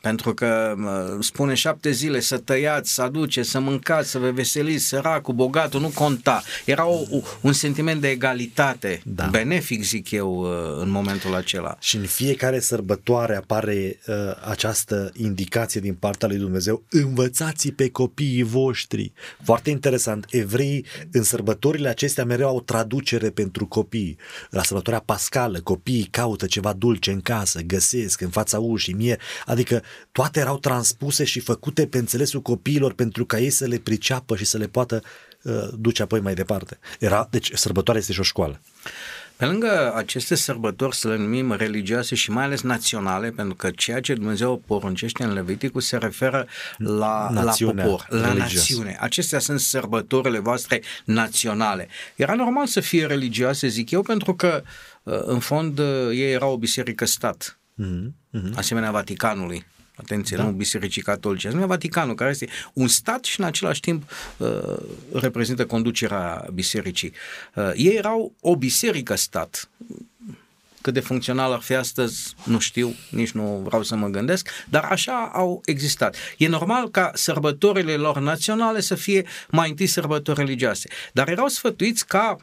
[0.00, 0.74] Pentru că
[1.20, 5.88] spune șapte zile să tăiați, să aduce, să mâncați, să vă veseliți, săracul, bogatul, nu
[5.94, 6.42] conta.
[6.64, 6.98] Era o,
[7.40, 9.26] un sentiment de egalitate, da.
[9.26, 11.76] benefic, zic eu, uh, în momentul acela.
[11.80, 14.14] Și în fiecare sărbătoare apare uh,
[14.48, 19.12] această indicație din partea lui Dumnezeu, învățați pe copiii voștri.
[19.42, 24.18] Foarte interesant, evreii în sărbătorile acestea mereu au traducere pentru copii.
[24.50, 29.82] La sărbătoarea pascală, copiii caută ceva dulce în casă, găsesc în fața ușii, mie, adică
[30.12, 34.44] toate erau transpuse și făcute pe înțelesul copiilor pentru ca ei să le priceapă și
[34.44, 35.02] să le poată
[35.42, 36.78] uh, duce apoi mai departe.
[36.98, 38.60] Era, deci sărbătoarea este și o școală.
[39.40, 44.00] Pe lângă aceste sărbători, să le numim religioase și mai ales naționale, pentru că ceea
[44.00, 48.52] ce Dumnezeu poruncește în Leviticul se referă la, Națiunea, la popor, la religios.
[48.52, 48.96] națiune.
[49.00, 51.88] Acestea sunt sărbătorile voastre naționale.
[52.14, 54.62] Era normal să fie religioase, zic eu, pentru că
[55.02, 58.54] uh, în fond uh, ei erau o biserică stat, mm-hmm.
[58.54, 59.66] asemenea Vaticanului
[60.02, 60.42] atenție, da.
[60.42, 64.48] nu bisericii catolice, nu Vaticanul, care este un stat și în același timp uh,
[65.12, 67.12] reprezintă conducerea bisericii.
[67.54, 69.68] Uh, ei erau o biserică-stat.
[70.82, 74.84] Cât de funcțional ar fi astăzi, nu știu, nici nu vreau să mă gândesc, dar
[74.84, 76.16] așa au existat.
[76.36, 82.06] E normal ca sărbătorile lor naționale să fie mai întâi sărbători religioase, dar erau sfătuiți
[82.06, 82.36] ca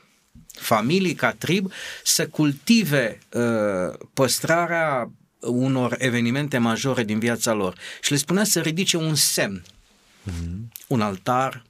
[0.54, 1.72] familii, ca trib,
[2.04, 8.98] să cultive uh, păstrarea unor evenimente majore din viața lor și le spunea să ridice
[8.98, 10.78] un semn, mm-hmm.
[10.88, 11.64] un altar,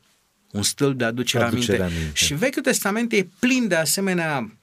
[0.52, 1.98] un stâlp de aducere, aducere aminte.
[1.98, 2.18] aminte.
[2.18, 4.58] Și Vechiul Testament e plin de asemenea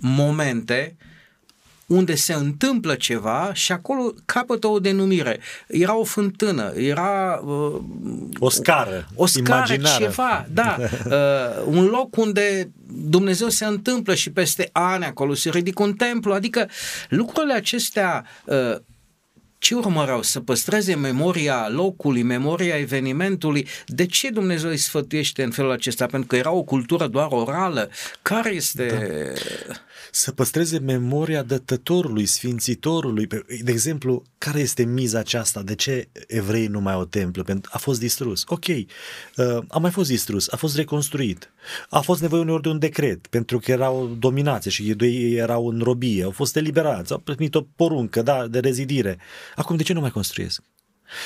[0.00, 0.96] momente
[1.90, 5.40] unde se întâmplă ceva și acolo capătă o denumire.
[5.66, 7.40] Era o fântână, era...
[7.44, 7.80] Uh,
[8.38, 10.04] o scară, O scară, imaginară.
[10.04, 10.76] ceva, da.
[11.10, 16.32] Uh, un loc unde Dumnezeu se întâmplă și peste ani acolo se ridică un templu,
[16.32, 16.68] adică
[17.08, 18.76] lucrurile acestea uh,
[19.58, 20.22] ce urmăreau?
[20.22, 23.66] Să păstreze memoria locului, memoria evenimentului.
[23.86, 26.06] De ce Dumnezeu îi sfătuiește în felul acesta?
[26.06, 27.90] Pentru că era o cultură doar orală.
[28.22, 28.86] Care este...
[29.68, 29.74] Da
[30.10, 33.26] să păstreze memoria dătătorului, sfințitorului.
[33.62, 35.62] De exemplu, care este miza aceasta?
[35.62, 37.42] De ce evreii nu mai au templu?
[37.42, 38.44] Pentru a fost distrus.
[38.46, 38.84] Ok, uh,
[39.68, 41.52] a mai fost distrus, a fost reconstruit.
[41.88, 45.80] A fost nevoie uneori de un decret, pentru că erau dominație și ei erau în
[45.82, 49.18] robie, au fost eliberați, au primit o poruncă da, de rezidire.
[49.54, 50.62] Acum, de ce nu mai construiesc?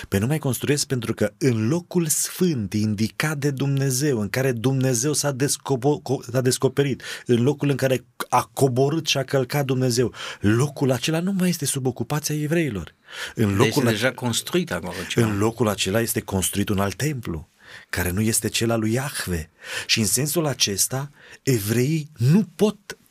[0.08, 5.12] Pe nu mai construiesc pentru că în locul sfânt indicat de Dumnezeu, în care Dumnezeu
[5.12, 10.90] s-a, descopo- s-a descoperit, în locul în care a coborât și a călcat Dumnezeu, locul
[10.90, 12.94] acela nu mai este sub ocupația evreilor.
[13.34, 15.26] În deci locul deci deja construit acolo ceva.
[15.26, 17.48] În locul acela este construit un alt templu
[17.90, 19.50] care nu este cel al lui Iahve.
[19.86, 21.10] Și în sensul acesta,
[21.42, 23.03] evreii nu pot Ă,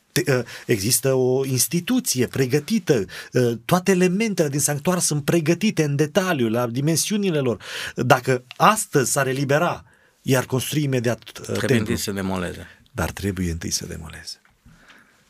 [0.66, 7.40] există o instituție pregătită, ă, toate elementele din sanctuar sunt pregătite în detaliu, la dimensiunile
[7.40, 7.64] lor.
[7.96, 9.86] Dacă astăzi s-ar elibera,
[10.22, 12.68] iar construi imediat ă, Trebuie templu, întâi să demoleze.
[12.92, 14.42] Dar trebuie întâi să demoleze.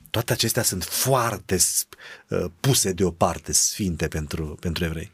[0.10, 1.58] Toate acestea sunt foarte
[2.28, 5.12] uh, puse deoparte, sfinte pentru, pentru evrei.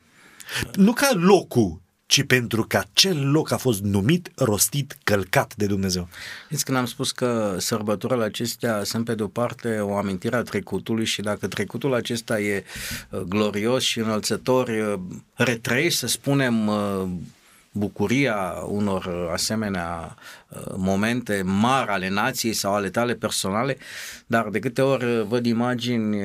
[0.74, 6.08] Nu ca locul ci pentru că acel loc a fost numit, rostit, călcat de Dumnezeu.
[6.46, 10.42] Știți când am spus că sărbătorile acestea sunt pe de o parte o amintire a
[10.42, 12.64] trecutului și dacă trecutul acesta e
[13.10, 15.00] uh, glorios și înălțător, uh,
[15.34, 17.08] retrăiești, să spunem, uh,
[17.72, 20.16] bucuria unor asemenea
[20.76, 23.78] momente mari ale nației sau ale tale personale,
[24.26, 26.18] dar de câte ori văd imagini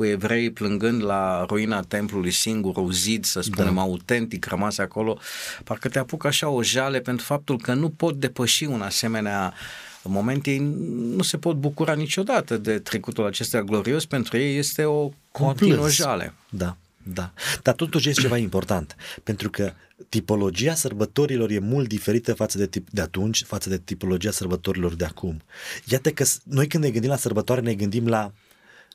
[0.00, 3.80] cu evrei plângând la ruina templului singurul zid, să spunem, da.
[3.80, 5.18] autentic rămas acolo,
[5.64, 9.54] parcă te apucă așa o jale pentru faptul că nu pot depăși un asemenea
[10.02, 10.58] moment ei
[11.16, 16.34] nu se pot bucura niciodată de trecutul acesta glorios, pentru ei este o continuă jale.
[16.50, 16.76] Da.
[17.02, 17.32] Da,
[17.62, 19.72] dar totuși este ceva important, pentru că
[20.08, 25.04] tipologia sărbătorilor e mult diferită față de, tip, de atunci, față de tipologia sărbătorilor de
[25.04, 25.42] acum.
[25.84, 28.32] Iată că noi când ne gândim la sărbătoare, ne gândim la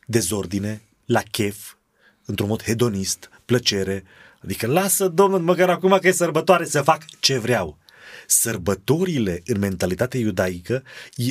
[0.06, 1.74] dezordine, la chef,
[2.26, 4.04] într-un mod hedonist, plăcere,
[4.44, 7.78] adică lasă Domnul măcar acum că e sărbătoare să fac ce vreau.
[8.28, 10.84] Sărbătorile în mentalitatea iudaică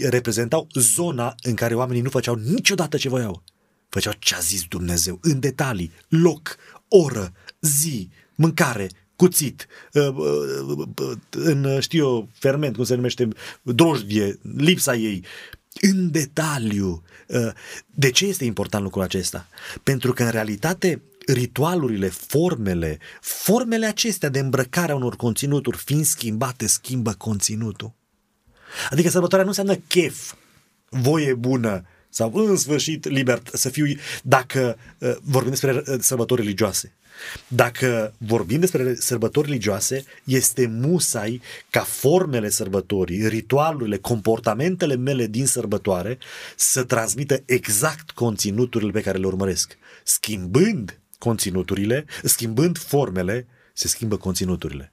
[0.02, 3.42] reprezentau zona în care oamenii nu făceau niciodată ce voiau.
[3.88, 6.56] Făceau ce a zis Dumnezeu, în detalii, loc,
[6.88, 13.28] oră, zi, mâncare, cuțit, uh, uh, uh, în, știu eu, ferment, cum se numește,
[13.62, 15.24] drojdie, lipsa ei,
[15.80, 17.02] în detaliu.
[17.86, 19.48] De ce este important lucrul acesta?
[19.82, 26.66] Pentru că, în realitate, ritualurile, formele, formele acestea de îmbrăcare a unor conținuturi fiind schimbate,
[26.66, 27.92] schimbă conținutul.
[28.90, 30.34] Adică sărbătoarea nu înseamnă chef,
[30.88, 33.86] voie bună, sau în sfârșit liber să fiu,
[34.22, 36.92] dacă uh, vorbim despre uh, sărbători religioase.
[37.48, 46.18] Dacă vorbim despre sărbători religioase, este musai ca formele sărbătorii, ritualurile, comportamentele mele din sărbătoare
[46.56, 49.78] să transmită exact conținuturile pe care le urmăresc.
[50.02, 54.92] Schimbând conținuturile, schimbând formele, se schimbă conținuturile.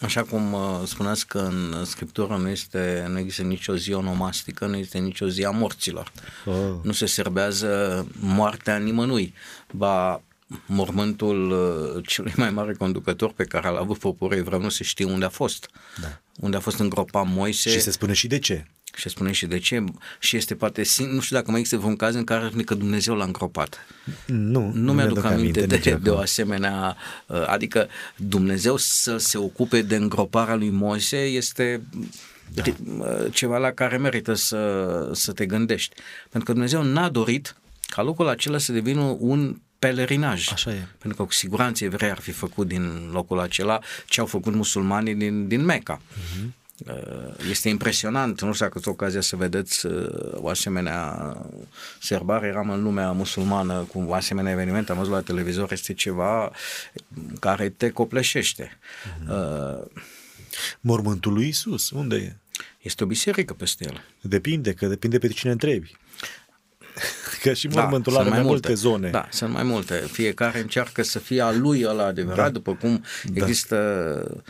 [0.00, 4.76] Așa cum uh, spuneați că în Scriptură nu, este, nu există nicio zi onomastică, nu
[4.76, 6.12] este nicio zi a morților.
[6.44, 6.54] Oh.
[6.82, 9.34] Nu se serbează moartea nimănui.
[9.72, 10.22] Ba,
[10.66, 15.04] mormântul uh, celui mai mare conducător pe care l-a avut poporul evreu nu se știe
[15.04, 15.70] unde a fost.
[16.00, 16.20] Da.
[16.40, 17.70] Unde a fost îngropat Moise.
[17.70, 18.66] Și se spune și de ce.
[18.94, 19.84] Și spune și de ce.
[20.18, 23.24] Și este poate, nu știu dacă mai există vreun caz în care că Dumnezeu l-a
[23.24, 23.86] îngropat.
[24.26, 29.38] Nu, nu, nu mi-aduc aminte, aminte de, de o asemenea, uh, adică Dumnezeu să se
[29.38, 31.82] ocupe de îngroparea lui Moise este
[32.54, 32.62] da.
[32.98, 35.94] Uh, ceva la care merită să, să te gândești.
[36.22, 39.56] Pentru că Dumnezeu n-a dorit ca locul acela să devină un
[39.86, 40.52] pelerinaj.
[40.52, 40.86] Așa e.
[40.98, 45.14] Pentru că cu siguranță evrei ar fi făcut din locul acela ce au făcut musulmanii
[45.14, 46.00] din, din Mecca.
[46.00, 46.62] Uh-huh.
[46.86, 51.36] Uh, este impresionant, nu știu dacă ați ocazia să vedeți uh, o asemenea
[52.00, 56.50] serbare, eram în lumea musulmană cu un asemenea eveniment, am văzut la televizor, este ceva
[57.40, 58.78] care te copleșește.
[58.78, 59.84] Mm-hmm.
[60.80, 62.36] Mormântul lui Isus, unde e?
[62.80, 64.04] Este o biserică peste el.
[64.20, 65.96] Depinde, că depinde pe cine întrebi.
[67.42, 68.68] Că și da, mormântul da, are mai, mai multe.
[68.68, 69.10] multe zone.
[69.10, 69.94] Da, sunt mai multe.
[69.94, 72.50] Fiecare încearcă să fie a lui ăla adevărat, da.
[72.50, 73.42] după cum da.
[73.42, 74.42] există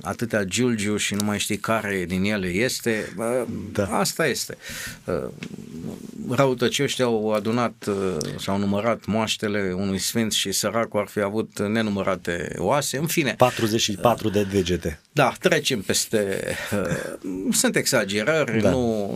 [0.00, 3.14] atâtea Giulgiu și nu mai știi care din ele este,
[3.72, 3.84] da.
[3.84, 4.56] asta este.
[6.30, 7.88] Răutăcioștii au adunat,
[8.38, 13.34] și-au numărat moaștele unui sfânt și săracul ar fi avut nenumărate oase, în fine.
[13.38, 15.00] 44 de degete.
[15.12, 16.54] Da, trecem peste,
[17.52, 18.70] sunt exagerări, da.
[18.70, 19.10] nu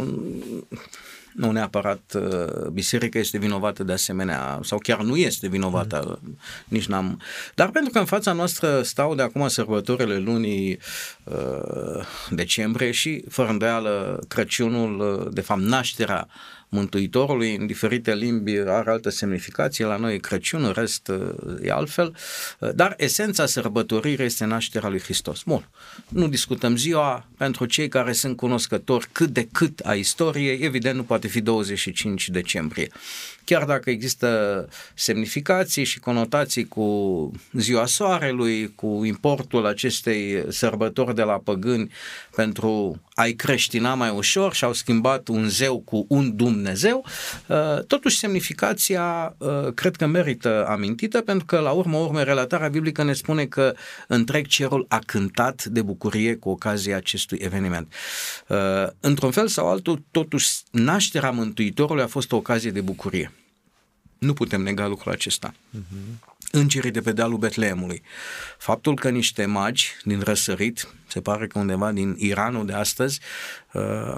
[1.37, 6.39] nu neapărat uh, biserica este vinovată de asemenea, sau chiar nu este vinovată, mm.
[6.65, 7.21] nici n-am...
[7.55, 10.79] Dar pentru că în fața noastră stau de acum sărbătorile lunii
[11.25, 16.29] uh, decembrie și, fără îndoială, Crăciunul, uh, de fapt, nașterea
[16.69, 21.11] Mântuitorului în diferite limbi are altă semnificație, la noi e Crăciun, în rest
[21.63, 22.17] e altfel,
[22.75, 25.43] dar esența sărbătoririi este nașterea lui Hristos.
[25.43, 25.69] Bun,
[26.09, 31.03] nu discutăm ziua, pentru cei care sunt cunoscători cât de cât a istoriei, evident nu
[31.03, 32.89] poate fi 25 decembrie.
[33.45, 41.39] Chiar dacă există semnificații și conotații cu ziua soarelui, cu importul acestei sărbători de la
[41.39, 41.91] păgâni
[42.35, 47.05] pentru a-i creștina mai ușor și au schimbat un zeu cu un Dumnezeu,
[47.47, 53.03] uh, totuși semnificația uh, cred că merită amintită pentru că la urmă urme relatarea biblică
[53.03, 53.75] ne spune că
[54.09, 57.93] întreg cerul a cântat de bucurie cu ocazia acestui eveniment.
[58.49, 58.57] Uh,
[59.01, 63.33] într-un fel sau altul, totuși nașterea Mântuitorului a fost o ocazie de bucurie.
[64.19, 65.53] Nu putem nega lucrul acesta.
[65.53, 66.36] Uh-huh.
[66.51, 68.03] Îngerii de pe dealul Betleemului.
[68.59, 73.21] Faptul că niște magi din răsărit, se pare că undeva din Iranul de astăzi,
[73.73, 74.17] uh,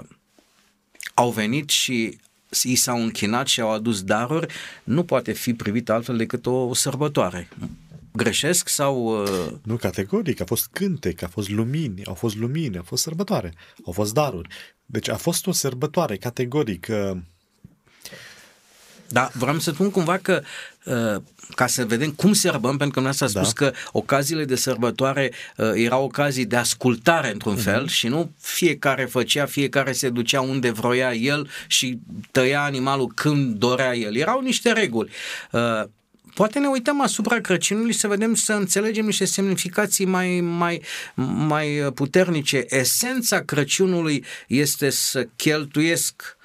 [1.13, 2.17] au venit și
[2.63, 7.49] i s-au închinat și au adus daruri, nu poate fi privit altfel decât o sărbătoare.
[8.11, 9.21] Greșesc sau...
[9.21, 9.51] Uh...
[9.63, 13.53] Nu, categoric, a fost cântec, a fost lumini, au fost lumini, a fost sărbătoare,
[13.85, 14.49] au fost daruri.
[14.85, 16.87] Deci a fost o sărbătoare, categoric.
[16.89, 17.17] Uh
[19.09, 20.41] Da, vreau să spun cumva că
[20.83, 21.21] uh,
[21.55, 23.65] ca să vedem cum sărbăm, pentru că nu s-a spus da.
[23.65, 27.63] că ocaziile de sărbătoare uh, erau ocazii de ascultare într-un uh-huh.
[27.63, 31.99] fel și nu fiecare făcea, fiecare se ducea unde vroia el și
[32.31, 34.15] tăia animalul când dorea el.
[34.15, 35.11] Erau niște reguli.
[35.51, 35.83] Uh,
[36.33, 40.81] poate ne uităm asupra Crăciunului să vedem, să înțelegem niște semnificații mai, mai,
[41.47, 42.65] mai puternice.
[42.69, 46.37] Esența Crăciunului este să cheltuiesc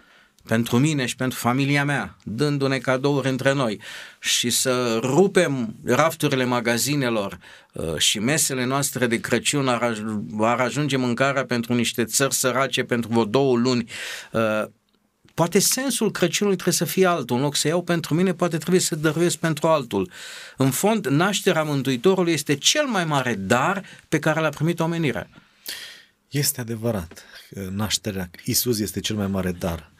[0.47, 3.81] pentru mine și pentru familia mea, dându-ne cadouri între noi
[4.19, 7.39] și să rupem rafturile magazinelor
[7.73, 10.05] uh, și mesele noastre de Crăciun ar,
[10.41, 13.91] ar ajunge mâncarea pentru niște țări sărace pentru vreo două luni.
[14.33, 14.65] Uh,
[15.35, 17.37] poate sensul Crăciunului trebuie să fie altul.
[17.37, 20.11] În loc să iau pentru mine, poate trebuie să dăruiesc pentru altul.
[20.57, 25.29] În fond, nașterea Mântuitorului este cel mai mare dar pe care l-a primit omenirea.
[26.29, 27.25] Este adevărat.
[27.71, 29.94] Nașterea Isus este cel mai mare dar.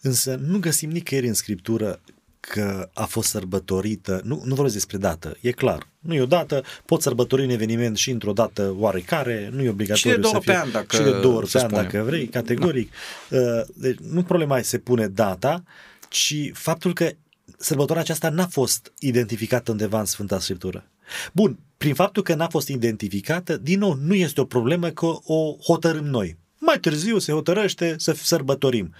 [0.00, 2.00] Însă nu găsim nicăieri în Scriptură
[2.40, 5.88] că a fost sărbătorită, nu, nu vorbesc despre dată, e clar.
[5.98, 10.10] Nu e o dată, poți sărbători un eveniment și într-o dată oarecare, nu e obligatoriu
[10.10, 10.52] și de două să fie.
[10.52, 12.92] Pe an, dacă și de două ori pe an, dacă vrei, categoric.
[13.28, 13.38] Da.
[13.74, 15.62] Deci nu problema e se pune data,
[16.08, 17.10] ci faptul că
[17.58, 20.90] sărbătoarea aceasta n-a fost identificată undeva în Sfânta Scriptură.
[21.32, 25.56] Bun, prin faptul că n-a fost identificată, din nou, nu este o problemă că o
[25.62, 26.36] hotărâm noi.
[26.58, 28.94] Mai târziu se hotărăște să sărbătorim.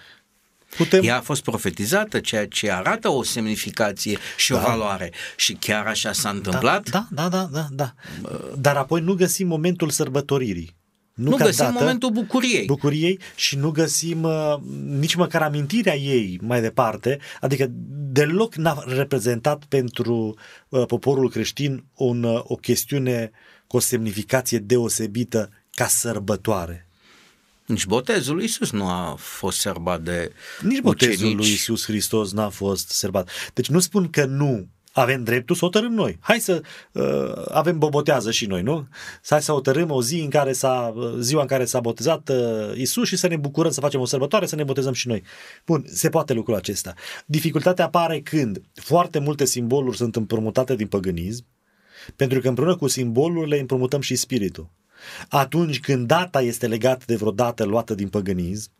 [0.76, 1.04] Putem...
[1.04, 4.58] Ea a fost profetizată, ceea ce arată o semnificație și da.
[4.58, 5.12] o valoare.
[5.36, 6.90] Și chiar așa s-a întâmplat?
[6.90, 7.94] Da, da, da, da, da.
[8.58, 10.76] Dar apoi nu găsim momentul sărbătoririi.
[11.18, 12.64] Nu, nu găsim dată, momentul bucuriei.
[12.64, 14.54] Bucuriei și nu găsim uh,
[14.84, 17.66] nici măcar amintirea ei mai departe, adică
[18.10, 20.36] deloc n-a reprezentat pentru
[20.68, 23.30] uh, poporul creștin un, uh, o chestiune
[23.66, 26.87] cu o semnificație deosebită ca sărbătoare.
[27.68, 32.48] Nici botezul lui Isus nu a fost sărbat de Nici botezul lui Isus Hristos n-a
[32.48, 33.30] fost sărbat.
[33.54, 36.18] Deci nu spun că nu avem dreptul să hotărâm noi.
[36.20, 36.62] Hai să
[36.92, 38.88] uh, avem bobotează și noi, nu?
[39.28, 42.76] Hai să hotărâm o zi în care s-a, uh, ziua în care s-a botezat uh,
[42.76, 45.22] Isus și să ne bucurăm să facem o sărbătoare, să ne botezăm și noi.
[45.66, 46.94] Bun, se poate lucrul acesta.
[47.26, 51.44] Dificultatea apare când foarte multe simboluri sunt împrumutate din păgânism,
[52.16, 54.70] pentru că împreună cu simbolurile împrumutăm și spiritul
[55.28, 58.70] atunci când data este legată de vreo dată luată din păgânism,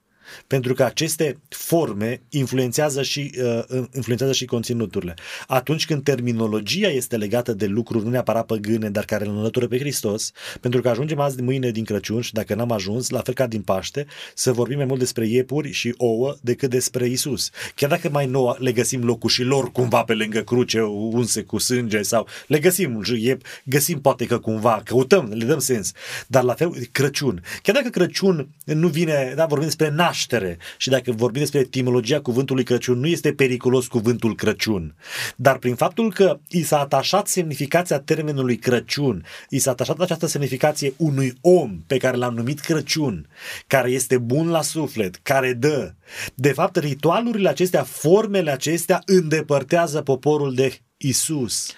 [0.46, 3.34] pentru că aceste forme influențează și,
[3.70, 5.14] uh, influențează și conținuturile.
[5.46, 9.78] Atunci când terminologia este legată de lucruri nu neapărat păgâne, dar care îl înlătură pe
[9.78, 13.34] Hristos, pentru că ajungem azi de mâine din Crăciun și dacă n-am ajuns, la fel
[13.34, 17.50] ca din Paște, să vorbim mai mult despre iepuri și ouă decât despre Isus.
[17.74, 21.58] Chiar dacă mai nou le găsim locul și lor cumva pe lângă cruce, unse cu
[21.58, 25.92] sânge sau le găsim, iep, găsim poate că cumva, căutăm, le dăm sens.
[26.26, 27.42] Dar la fel, Crăciun.
[27.62, 30.58] Chiar dacă Crăciun nu vine, da, vorbim despre naș naștere.
[30.76, 34.94] Și dacă vorbim despre etimologia cuvântului Crăciun, nu este periculos cuvântul Crăciun.
[35.36, 40.92] Dar prin faptul că i s-a atașat semnificația termenului Crăciun, i s-a atașat această semnificație
[40.96, 43.26] unui om pe care l-am numit Crăciun,
[43.66, 45.92] care este bun la suflet, care dă.
[46.34, 51.72] De fapt, ritualurile acestea, formele acestea îndepărtează poporul de Isus.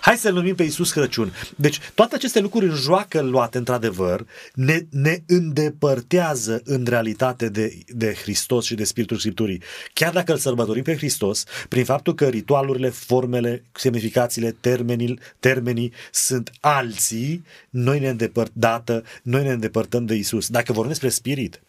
[0.00, 1.32] Hai să-L numim pe Iisus Crăciun.
[1.56, 8.14] Deci toate aceste lucruri în joacă luate într-adevăr ne, ne îndepărtează în realitate de, de
[8.22, 9.62] Hristos și de Spiritul Scripturii.
[9.92, 16.52] Chiar dacă îl sărbătorim pe Hristos, prin faptul că ritualurile, formele, semnificațiile, termenii, termenii sunt
[16.60, 20.48] alții, noi ne îndepărtăm, noi ne îndepărtăm de Isus.
[20.48, 21.60] Dacă vorbim despre Spirit,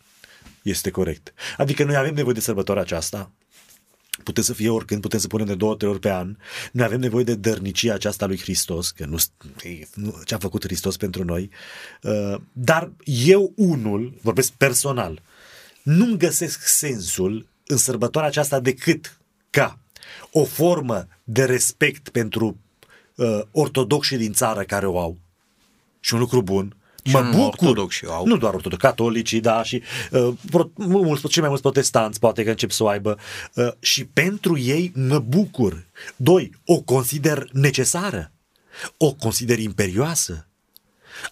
[0.62, 1.34] este corect.
[1.58, 3.32] Adică noi avem nevoie de sărbătoarea aceasta,
[4.24, 6.36] putem să fie oricând, putem să punem de două, trei ori pe an.
[6.72, 9.18] Noi avem nevoie de dărnicia aceasta lui Hristos, că nu,
[9.94, 11.50] nu ce a făcut Hristos pentru noi.
[12.02, 15.22] Uh, dar eu unul, vorbesc personal,
[15.84, 19.80] nu găsesc sensul în sărbătoarea aceasta decât ca
[20.32, 22.58] o formă de respect pentru
[23.16, 25.18] uh, ortodoxii din țară care o au
[26.00, 26.77] și un lucru bun,
[27.12, 27.68] mă bucur.
[27.68, 28.26] Ortodoxi au.
[28.26, 29.82] Nu doar ortodoxi, catolicii, da, și
[30.12, 33.18] uh, pro, mulți, cei mai mulți protestanți poate că încep să o aibă.
[33.54, 35.86] Uh, și pentru ei mă bucur.
[36.16, 38.32] Doi, o consider necesară.
[38.98, 40.48] O consider imperioasă.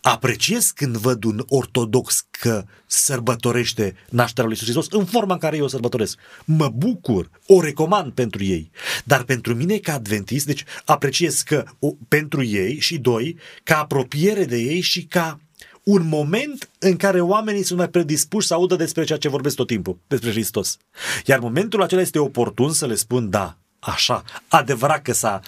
[0.02, 5.58] Apreciez când văd un ortodox că sărbătorește nașterea lui Iisus Hristos în forma în care
[5.58, 6.20] eu o sărbătoresc.
[6.46, 8.72] Mă bucur, o recomand pentru ei.
[9.04, 14.46] Dar pentru mine ca adventist, deci apreciez că o, pentru ei și doi, ca apropiere
[14.46, 15.40] de ei și ca
[15.86, 19.68] un moment în care oamenii sunt mai predispuși să audă despre ceea ce vorbesc tot
[19.68, 20.78] timpul, despre Hristos.
[21.26, 25.42] Iar momentul acela este oportun să le spun, da, așa, adevărat că s-a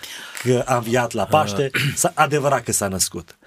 [0.44, 3.38] că a înviat la Paște, s-a, adevărat că s-a născut.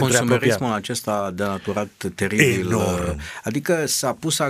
[0.00, 2.66] Consumerismul acesta a denaturat teribil.
[2.66, 3.20] Enorm.
[3.44, 4.40] Adică s-a pus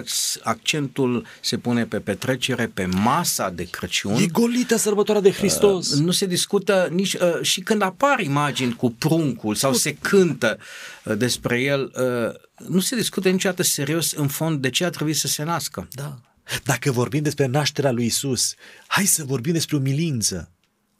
[0.42, 4.14] accentul, se pune pe petrecere, pe masa de Crăciun.
[4.14, 5.92] E golită sărbătoarea de Hristos.
[5.92, 10.58] Uh, nu se discută nici uh, și când apar imagini cu pruncul sau se cântă
[11.04, 15.16] uh, despre el, uh, nu se discută niciodată serios în fond de ce a trebuit
[15.16, 15.88] să se nască.
[15.90, 16.16] Da.
[16.64, 18.54] Dacă vorbim despre nașterea lui Isus,
[18.86, 20.50] hai să vorbim despre umilință.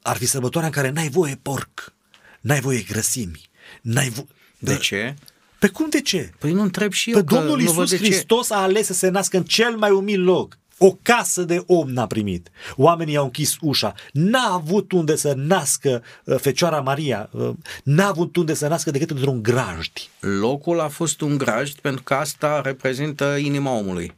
[0.01, 1.93] Ar fi sărbătoarea în care n-ai voie porc,
[2.41, 3.49] n-ai voie grăsimi,
[3.81, 4.27] n-ai voie...
[4.59, 5.15] De ce?
[5.59, 6.31] Pe cum de ce?
[6.39, 8.11] Păi nu întreb și eu Pe că Domnul nu văd Isus de ce.
[8.11, 10.57] Hristos a ales să se nască în cel mai umil loc.
[10.77, 12.49] O casă de om n-a primit.
[12.75, 13.93] Oamenii au închis ușa.
[14.11, 17.29] N-a avut unde să nască uh, Fecioara Maria.
[17.31, 17.49] Uh,
[17.83, 19.91] N-a avut unde să nască decât într-un grajd.
[20.19, 24.17] Locul a fost un grajd pentru că asta reprezintă inima omului.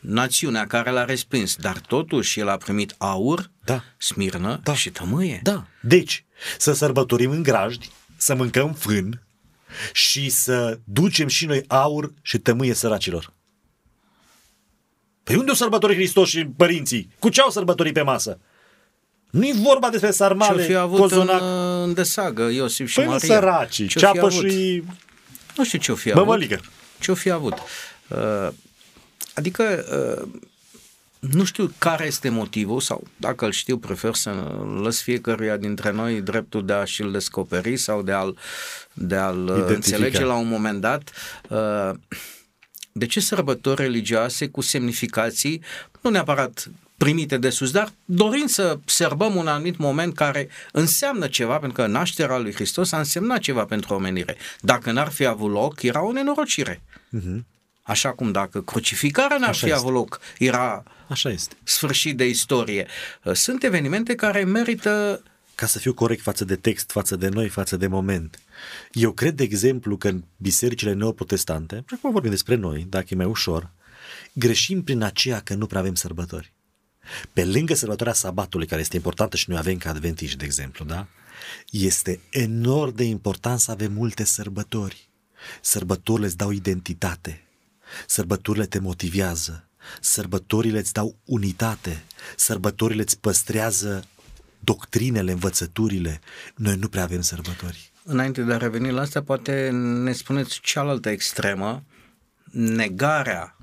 [0.00, 3.82] Națiunea care l-a respins, dar totuși el a primit aur, Da.
[3.96, 4.74] smirnă Da.
[4.74, 5.40] și tămâie.
[5.42, 5.66] Da.
[5.82, 6.24] Deci,
[6.58, 9.22] să sărbătorim în grajdi, să mâncăm fân
[9.92, 13.32] și să ducem și noi aur și tămâie săracilor.
[15.22, 17.10] Păi unde o sărbători Hristos și părinții?
[17.18, 18.38] Cu ce au sărbătorit pe masă?
[19.30, 21.40] Nu-i vorba despre Ce-o sarmale, fi avut cozonac.
[21.40, 23.34] în, în desagă Iosif și Păi nu Maria?
[23.34, 24.50] săracii, Ce-o fi ceapă avut?
[24.50, 24.82] și...
[25.56, 26.22] Nu știu ce-o fi avut.
[26.24, 26.60] Bămăligă.
[27.00, 27.52] Ce-o fi avut.
[28.08, 28.48] Uh,
[29.38, 29.84] adică
[30.22, 30.40] uh,
[31.18, 34.30] nu știu care este motivul sau dacă îl știu prefer să
[34.82, 38.38] lăs fiecăruia dintre noi dreptul de a și-l descoperi sau de a-l,
[38.92, 39.74] de a-l uh, Identifica.
[39.74, 41.10] înțelege la un moment dat.
[41.48, 41.90] Uh,
[42.92, 45.62] de ce sărbători religioase cu semnificații,
[46.00, 51.58] nu neapărat primite de sus, dar dorind să sărbăm un anumit moment care înseamnă ceva,
[51.58, 54.36] pentru că nașterea lui Hristos a însemnat ceva pentru omenire.
[54.60, 56.82] Dacă n-ar fi avut loc, era o nenorocire.
[57.88, 59.78] Așa cum dacă crucificarea n-ar Așa fi este.
[59.78, 61.54] avut loc, era Așa este.
[61.62, 62.86] sfârșit de istorie.
[63.32, 65.22] Sunt evenimente care merită
[65.54, 68.38] Ca să fiu corect față de text, față de noi, față de moment.
[68.92, 73.16] Eu cred, de exemplu, că în bisericile neoprotestante, și acum vorbim despre noi, dacă e
[73.16, 73.70] mai ușor,
[74.32, 76.52] greșim prin aceea că nu prea avem sărbători.
[77.32, 81.06] Pe lângă sărbătoarea sabatului, care este importantă și noi avem ca adventiști, de exemplu, da?
[81.70, 85.08] Este enorm de important să avem multe sărbători.
[85.60, 87.47] Sărbătorile îți dau identitate.
[88.06, 89.68] Sărbătorile te motivează.
[90.00, 92.04] Sărbătorile îți dau unitate.
[92.36, 94.04] Sărbătorile îți păstrează
[94.58, 96.20] doctrinele, învățăturile.
[96.54, 97.92] Noi nu prea avem sărbători.
[98.04, 101.84] Înainte de a reveni la asta, poate ne spuneți cealaltă extremă,
[102.52, 103.56] negarea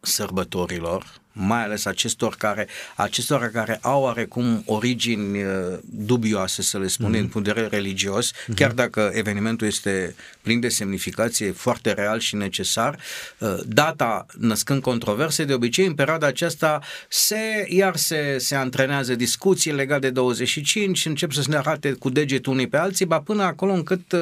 [0.00, 5.50] sărbătorilor, mai ales acestor care, acestora care au oarecum origini uh,
[5.82, 7.20] dubioase, să le spunem, mm-hmm.
[7.20, 8.54] din punct de vedere religios, mm-hmm.
[8.54, 12.98] chiar dacă evenimentul este plin de semnificație, foarte real și necesar,
[13.38, 19.72] uh, data născând controverse, de obicei în perioada aceasta se, iar se, se antrenează discuții
[19.72, 23.42] legate de 25, încep să se ne arate cu degetul unii pe alții, ba până
[23.42, 24.20] acolo încât uh,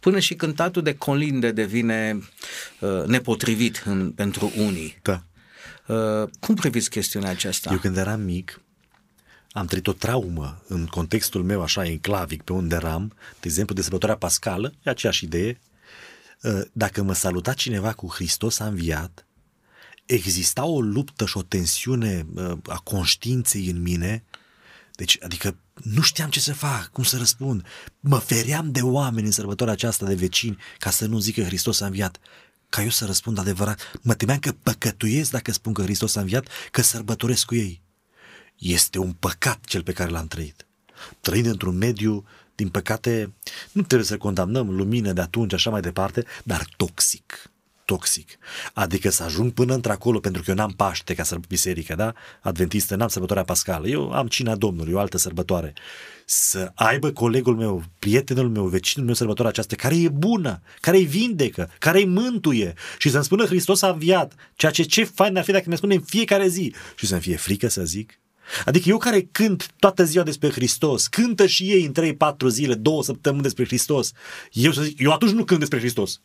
[0.00, 2.18] până și cântatul de colinde devine
[2.78, 4.98] uh, nepotrivit în, pentru unii.
[5.02, 5.22] Da.
[5.86, 7.72] Uh, cum priviți chestiunea aceasta?
[7.72, 8.60] Eu când eram mic,
[9.50, 13.82] am trăit o traumă în contextul meu așa enclavic pe unde eram, de exemplu de
[13.82, 15.60] sărbătoarea pascală, e aceeași idee,
[16.42, 19.26] Uh, dacă mă saluta cineva cu Hristos a înviat,
[20.06, 24.24] exista o luptă și o tensiune uh, a conștiinței în mine,
[24.94, 27.66] deci, adică nu știam ce să fac, cum să răspund.
[28.00, 31.80] Mă feream de oameni în sărbătoarea aceasta de vecini ca să nu zic că Hristos
[31.80, 32.18] a înviat.
[32.72, 33.92] Ca eu să răspund adevărat.
[34.02, 37.82] Mă temeam că păcătuiesc dacă spun că Hristos a înviat, că sărbătoresc cu ei.
[38.56, 40.66] Este un păcat cel pe care l-am trăit.
[41.20, 43.32] Trăind într-un mediu, din păcate,
[43.72, 47.51] nu trebuie să condamnăm lumină de atunci, așa mai departe, dar toxic.
[47.92, 48.38] Toxic.
[48.72, 52.12] Adică să ajung până într-acolo, pentru că eu n-am Paște ca să biserică, da?
[52.40, 53.88] Adventistă, n-am sărbătoarea pascală.
[53.88, 55.72] Eu am cina Domnului, o altă sărbătoare.
[56.24, 61.04] Să aibă colegul meu, prietenul meu, vecinul meu sărbătoarea aceasta, care e bună, care îi
[61.04, 65.44] vindecă, care îi mântuie și să-mi spună Hristos a înviat, ceea ce ce fain ar
[65.44, 68.18] fi dacă mi spune în fiecare zi și să-mi fie frică să zic.
[68.64, 72.16] Adică eu care cânt toată ziua despre Hristos, cântă și ei în
[72.46, 74.12] 3-4 zile, două săptămâni despre Hristos,
[74.52, 76.20] eu să zic, eu atunci nu cânt despre Hristos.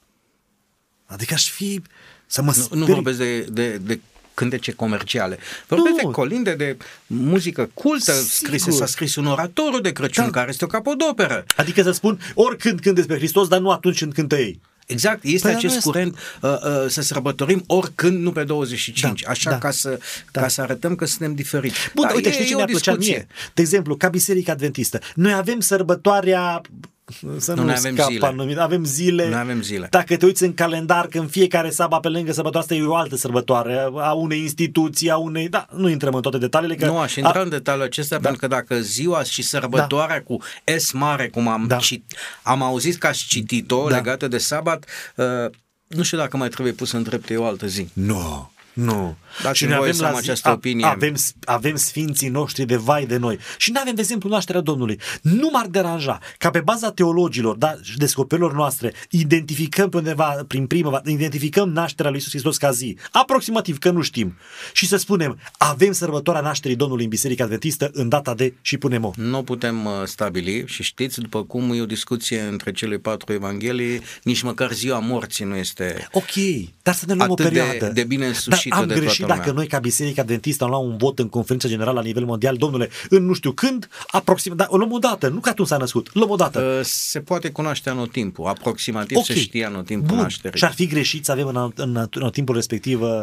[1.08, 1.82] Adică aș fi
[2.26, 2.94] să mă Nu, nu sperii.
[2.94, 4.00] vorbesc de, de, de
[4.34, 5.38] cântece comerciale.
[5.68, 6.08] Vorbesc Nu.
[6.10, 6.78] de colinde, de
[7.08, 8.28] muzică cultă, Sigur.
[8.30, 10.30] scrise, s-a scris un oratoriu de Crăciun, Da.
[10.32, 11.46] care este o capodoperă.
[11.56, 14.60] Adică să spun, oricând cânt despre Hristos, dar nu atunci când cântă ei.
[14.86, 16.52] Exact, este Păi, păi, acest nu este- curent uh,
[16.84, 20.00] uh, să sărbătorim oricând, nu pe 25, Da, așa da, ca, să,
[20.32, 20.42] da.
[20.42, 21.76] ca să arătăm că suntem diferiți.
[21.96, 23.16] Bun, da, dar uite, e, știi e ce o mi-ar plăcea discuție.
[23.18, 23.28] mie?
[23.54, 26.62] De exemplu, ca Biserica Adventistă, noi avem sărbătoarea
[27.38, 28.26] să Nu nu, ne avem scap zile.
[28.26, 28.60] anumite.
[28.60, 29.30] Avem zile.
[29.30, 29.88] Nu avem zile.
[29.90, 32.96] Dacă te uiți în calendar, că în fiecare sabat pe lângă sărbătoare asta e o
[32.96, 35.50] altă sărbătoare a unei instituții, a unei...
[35.50, 36.76] Da, nu intrăm în toate detaliile.
[36.76, 38.22] Că Nu aș intra în detaliul acesta, da.
[38.22, 40.24] pentru că dacă ziua și sărbătoarea da.
[40.24, 40.38] cu
[40.78, 41.76] S mare, cum am, Da.
[41.76, 41.82] da.
[41.82, 43.96] cit, am auzit că ați citit-o Da.
[43.96, 44.86] legată de sabat,
[45.16, 45.26] uh,
[45.88, 47.88] nu știu dacă mai trebuie pus în drepte o altă zi.
[47.94, 49.18] Nu, nu.
[49.44, 50.86] Dați-mi noi voie avem să am la zi- această opinie.
[50.86, 53.38] Avem, avem sfinții noștri de vai de noi.
[53.58, 55.00] Și nu avem, de exemplu, nașterea Domnului.
[55.22, 60.68] Nu m-ar deranja ca pe baza teologilor da, și descoperirilor noastre identificăm pe undeva, prin
[60.68, 62.98] primăvară, identificăm nașterea lui Iisus Hristos ca zi.
[63.12, 64.36] Aproximativ, că nu știm.
[64.74, 69.12] Și să spunem, avem sărbătoarea nașterii Domnului în Biserica Adventistă în data de și punem-o.
[69.16, 74.02] Nu putem uh, stabili și știți, după cum e o discuție între cele patru evanghelii,
[74.24, 76.32] nici măcar ziua morții nu este Ok,
[76.84, 77.94] dar să ne luăm Atât o de- perioadă.
[77.94, 79.54] de bine însușită dar am de greșit toată dacă lumea.
[79.54, 82.90] noi ca Biserica Adventistă am luat un vot în conferința generală la nivel mondial, domnule,
[83.10, 86.14] în nu știu când, aproximativ, dar o luăm o dată, nu că atunci s-a născut,
[86.14, 86.60] luăm o dată.
[86.62, 90.18] Uh, Se poate cunoaște anotimpul, aproximativ se știe anotimpul Bun.
[90.18, 90.58] nașterii.
[90.58, 93.22] Și ar fi greșit să avem în, în, în timpul respectiv uh,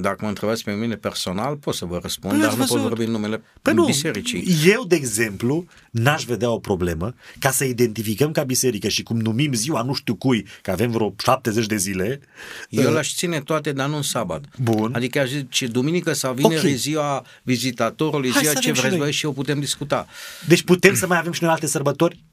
[0.00, 2.74] Dacă mă întrebați pe mine personal, pot să vă răspund, Păi dar ați nu pot
[2.76, 2.88] văzut?
[2.88, 4.44] vorbi în numele Păi nu, bisericii.
[4.66, 9.52] eu, de exemplu, n-aș vedea o problemă ca să identificăm ca biserică și cum numim
[9.52, 12.20] ziua nu știu cui, că avem vreo 70 de zile.
[12.68, 14.44] Eu uh, l-aș ține toate, dar nu în sabat.
[14.62, 14.92] Bun.
[14.94, 16.70] Adică aș zice duminică sau vineri Ok.
[16.70, 19.04] e ziua vizitatorului, Hai ziua să ce avem și vreți noi.
[19.04, 20.06] voi și eu putem discuta.
[20.46, 22.24] Deci putem să mai avem și noi alte sărbători?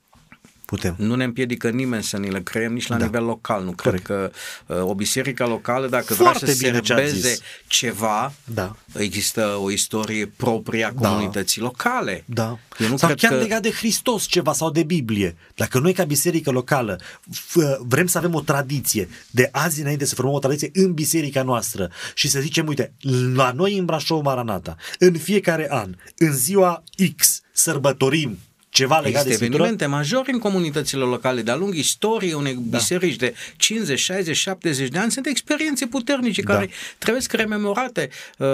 [0.66, 0.96] Putem.
[0.98, 3.06] Nu ne împiedică nimeni să ni le creăm nici la Da.
[3.06, 3.64] nivel local.
[3.64, 4.06] Nu Corect.
[4.06, 4.32] cred că
[4.74, 7.40] uh, o biserică locală, dacă Foarte vrea să bine ce ați serbeze zis.
[7.68, 8.76] ceva, Da.
[8.98, 11.08] există o istorie proprie a Da.
[11.10, 12.24] comunității locale.
[12.26, 12.60] Da.
[12.80, 13.38] Eu nu sau cred chiar că...
[13.38, 15.36] legat de Hristos ceva sau de Biblie.
[15.56, 17.00] Dacă noi ca biserică locală
[17.32, 21.44] f- vrem să avem o tradiție, de azi înainte să formăm o tradiție în biserica
[21.44, 22.94] noastră și să zicem, uite,
[23.34, 26.84] la noi în Brașov Maranata, în fiecare an, în ziua
[27.16, 28.38] X, sărbătorim
[28.76, 32.78] ceva legat Există de Scriptură, evenimente majore în comunitățile locale, de-a lungul istoriei unei da.
[32.78, 36.54] biserici de 50, 60, 70 de ani, sunt experiențe puternice Da.
[36.54, 38.10] care trebuie să rememorate.
[38.38, 38.48] Uh,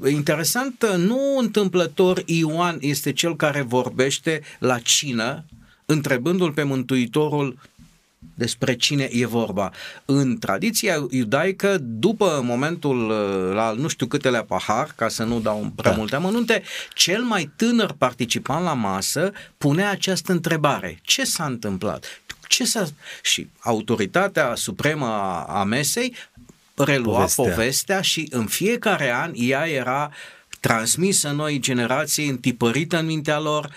[0.00, 5.44] uh, interesant, uh, nu întâmplător Ioan este cel care vorbește la cină,
[5.86, 7.58] întrebându-l pe Mântuitorul
[8.34, 9.70] despre cine e vorba.
[10.04, 15.72] În tradiția iudaică, după momentul uh, la nu știu câtelea pahar, ca să nu dau
[15.76, 15.96] prea Da.
[15.96, 16.62] multe amănunte,
[16.94, 20.98] cel mai tânăr participant la masă punea această întrebare.
[21.02, 22.20] Ce s-a întâmplat?
[22.48, 22.86] Ce s-a...
[23.22, 26.14] Și autoritatea supremă a, a mesei
[26.76, 27.44] relua Povestea.
[27.44, 27.54] povestea.
[27.54, 30.10] povestea și în fiecare an ea era
[30.60, 33.70] transmisă noi generații, întipărită în mintea lor.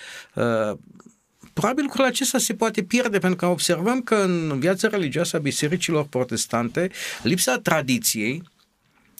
[1.51, 5.39] Uh, Probabil lucrul acesta se poate pierde pentru că observăm că în viața religioasă a
[5.39, 6.91] bisericilor protestante
[7.23, 8.43] lipsa tradiției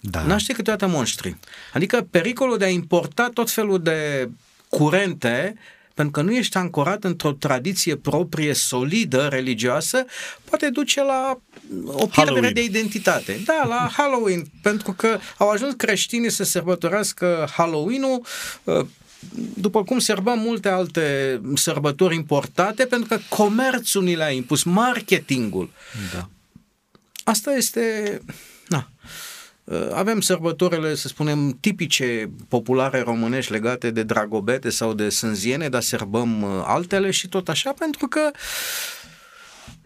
[0.01, 0.21] da.
[0.21, 1.35] naște câteodată monștri.
[1.73, 4.29] Adică pericolul de a importa tot felul de
[4.69, 5.55] curente
[5.93, 10.05] pentru că nu ești ancorat într-o tradiție proprie, solidă, religioasă,
[10.43, 11.39] poate duce la
[11.85, 12.53] o pierdere Halloween.
[12.53, 13.41] de identitate.
[13.45, 18.25] Da, la Halloween, pentru că au ajuns creștinii să sărbătorească Halloween-ul
[18.63, 18.85] uh,
[19.53, 25.69] după cum sărbăm multe alte sărbători importate, pentru că comerțul ni le-a impus, marketingul.
[26.13, 26.29] da.
[27.23, 28.19] Asta este...
[28.67, 28.89] Na.
[29.63, 35.81] Uh, Avem sărbătorile, să spunem, tipice populare românești legate de dragobete sau de sânziene, dar
[35.81, 38.31] sărbăm uh, altele și tot așa, pentru că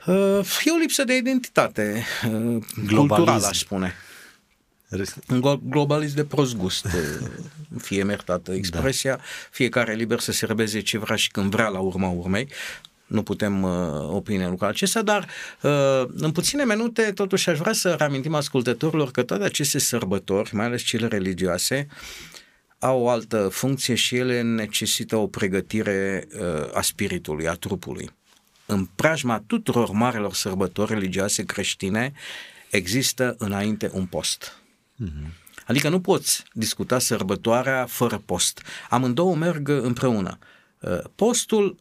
[0.08, 3.96] uh, e o lipsă de identitate uh, culturală, aș spune.
[5.30, 7.28] Un glo- globalism de prost gust, uh,
[7.78, 9.20] fie iertată expresia,
[9.52, 12.48] fiecare e liber să serbeze ce vrea și când vrea la urma urmei.
[13.06, 13.72] Nu putem uh,
[14.10, 15.28] opine lucrul acesta, dar
[15.62, 20.66] uh, în puține minute totuși aș vrea să reamintim ascultătorilor că toate aceste sărbători, mai
[20.66, 21.88] ales cele religioase,
[22.80, 28.10] au o altă funcție și ele necesită o pregătire uh, a spiritului, a trupului.
[28.66, 32.14] În preajma tuturor marelor sărbători religioase creștine
[32.70, 34.60] există înainte un post.
[35.66, 38.62] Adică nu poți discuta sărbătoarea fără post.
[38.90, 40.38] Amândouă merg împreună.
[40.80, 41.76] Uh, Postul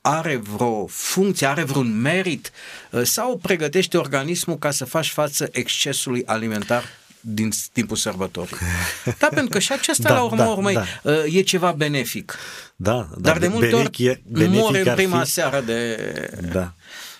[0.00, 2.52] are vreo funcție, are vreun merit
[2.90, 6.84] uh, sau pregătește organismul ca să faci față excesului alimentar
[7.20, 8.56] din timpul sărbătorii.
[9.18, 10.84] Da, pentru că și aceasta Da, la urma da, urmei da.
[11.02, 12.34] uh, e ceva benefic.
[12.76, 15.96] Da, Dar de multe ori benefic e- benefic mori în ar prima fi- seară de...
[16.52, 16.74] Da.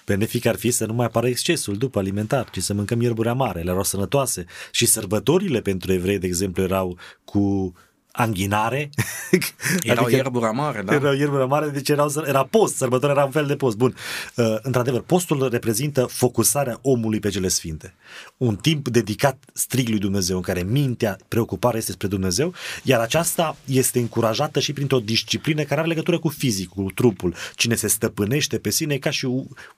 [0.06, 3.62] Benefic ar fi să nu mai apară excesul după alimentar, ci să mâncăm ierburi amare,
[3.62, 4.44] le erau sănătoase.
[4.70, 7.74] Și sărbătorile pentru evrei, de exemplu, erau cu
[8.16, 8.90] anghinare.
[9.82, 10.94] Erau adică, ierburi amare, da?
[10.94, 13.76] Erau ierburi amare, deci erau, era post, sărbătoarea era un fel de post.
[13.76, 13.94] Bun,
[14.34, 17.94] uh, într-adevăr, postul reprezintă focusarea omului pe cele sfinte.
[18.36, 23.56] Un timp dedicat strict lui Dumnezeu, în care mintea, preocuparea este spre Dumnezeu, iar aceasta
[23.64, 27.34] este încurajată și printr-o disciplină care are legătură cu fizicul, cu trupul.
[27.54, 29.28] Cine se stăpânește pe sine e ca și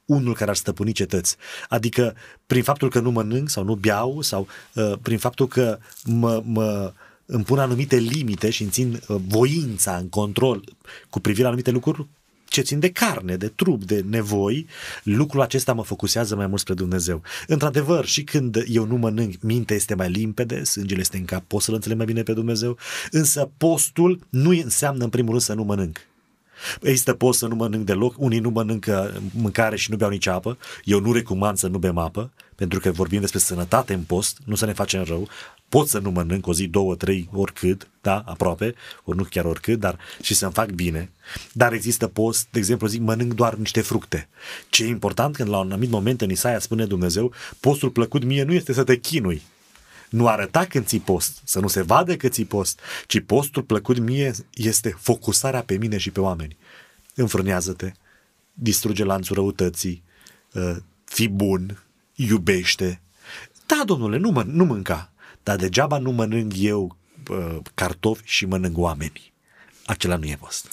[0.05, 1.36] unul care ar stăpâni cetăți.
[1.68, 2.14] Adică
[2.47, 6.93] prin faptul că nu mănânc sau nu beau sau uh, prin faptul că mă, mă
[7.30, 10.64] îmi pun anumite limite și îmi țin uh, voința în control
[11.10, 12.06] cu privire la anumite lucruri
[12.48, 14.66] ce țin de carne, de trup, de nevoi,
[15.02, 17.22] lucrul acesta mă focusează mai mult spre Dumnezeu.
[17.46, 21.62] Într-adevăr, și când eu nu mănânc, mintea este mai limpede, sângele este în cap, pot
[21.62, 22.76] să-L înțeleg mai bine pe Dumnezeu,
[23.10, 25.98] însă postul nu înseamnă în primul rând să nu mănânc.
[26.80, 30.58] Există post să nu mănânc deloc, unii nu mănâncă mâncare și nu beau nici apă,
[30.84, 34.54] eu nu recomand să nu bem apă, pentru că vorbim despre sănătate în post, nu
[34.54, 35.28] să ne facem rău,
[35.68, 39.78] pot să nu mănânc o zi, două, trei, oricât, da, aproape, ori nu chiar oricât,
[39.78, 41.10] dar și să-mi fac bine.
[41.52, 44.28] Dar există post, de exemplu, zic, mănânc doar niște fructe.
[44.68, 48.42] Ce e important când la un anumit moment în Isaia spune Dumnezeu, postul plăcut mie
[48.42, 49.42] nu este să te chinui,
[50.10, 53.98] nu arăta când ții post, să nu se vadă că ții post, ci postul plăcut
[53.98, 56.56] mie este focusarea pe mine și pe oameni.
[57.14, 57.92] Înfrânează-te,
[58.52, 60.02] distruge lanțul răutății,
[60.52, 61.82] uh, fi bun,
[62.14, 63.00] iubește.
[63.66, 65.12] Da, domnule, nu, mă, nu mânca,
[65.49, 66.96] dar degeaba nu mănânc eu
[67.30, 69.32] uh, cartofi și mănânc oameni.
[69.86, 70.66] Acela nu e post.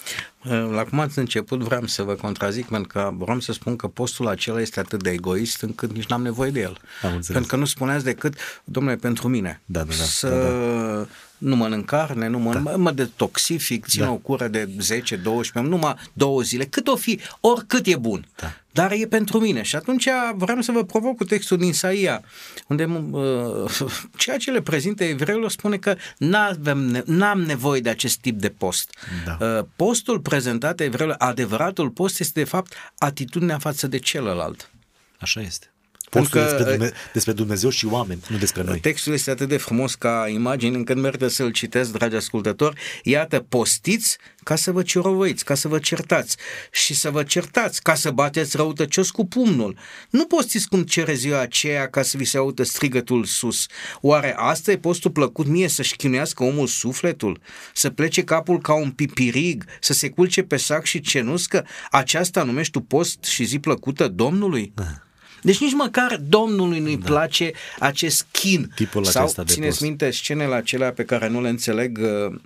[0.70, 4.28] La cum ați început, vreau să vă contrazic, pentru că vreau să spun că postul
[4.28, 6.78] acela este atât de egoist încât nici n-am nevoie de el.
[7.02, 9.60] Am pentru că nu spuneați decât, domnule, pentru mine.
[9.64, 10.04] Da, da, da.
[10.04, 11.06] Să da, da.
[11.38, 12.76] Nu mănânc carne, nu mănânc, da.
[12.76, 14.10] mă detoxific, țin da.
[14.10, 14.68] o cură de
[15.10, 18.28] 10-12, numai două zile, cât o fi, oricât e bun.
[18.36, 18.52] Da.
[18.70, 19.62] Dar e pentru mine.
[19.62, 22.22] Și atunci vreau să vă provoc cu textul din Isaia,
[22.68, 23.70] unde uh,
[24.16, 28.90] ceea ce le prezintă evreilor spune că n-avem, n-am nevoie de acest tip de post.
[29.24, 29.46] Da.
[29.46, 34.70] Uh, postul prezentat evreilor, adevăratul post este de fapt atitudinea față de celălalt.
[35.18, 35.70] Așa este.
[36.10, 38.80] Postul că, despre, Dumnezeu, despre Dumnezeu și oameni, nu despre noi.
[38.80, 42.80] Textul este atât de frumos ca imagine încât merită să-l citesc, dragi ascultători.
[43.02, 46.36] Iată, postiți ca să vă cirovăiți, ca să vă certați
[46.72, 49.76] și să vă certați, ca să bateți răutăcios cu pumnul.
[50.10, 53.66] Nu postiți cum cere ziua aceea ca să vi se audă strigătul sus.
[54.00, 57.40] Oare asta e postul plăcut mie să-și chinuiască omul sufletul?
[57.72, 61.66] Să plece capul ca un pipirig, să se culce pe sac și cenuscă?
[61.90, 64.72] Aceasta numești tu post și zi plăcută Domnului?
[64.74, 65.05] Da.
[65.46, 67.06] Deci nici măcar Domnului nu-i da.
[67.06, 68.72] place acest chin.
[68.74, 69.80] Tipul Sau, acesta de țineți post.
[69.80, 72.40] minte scenele acelea pe care nu le înțeleg uh,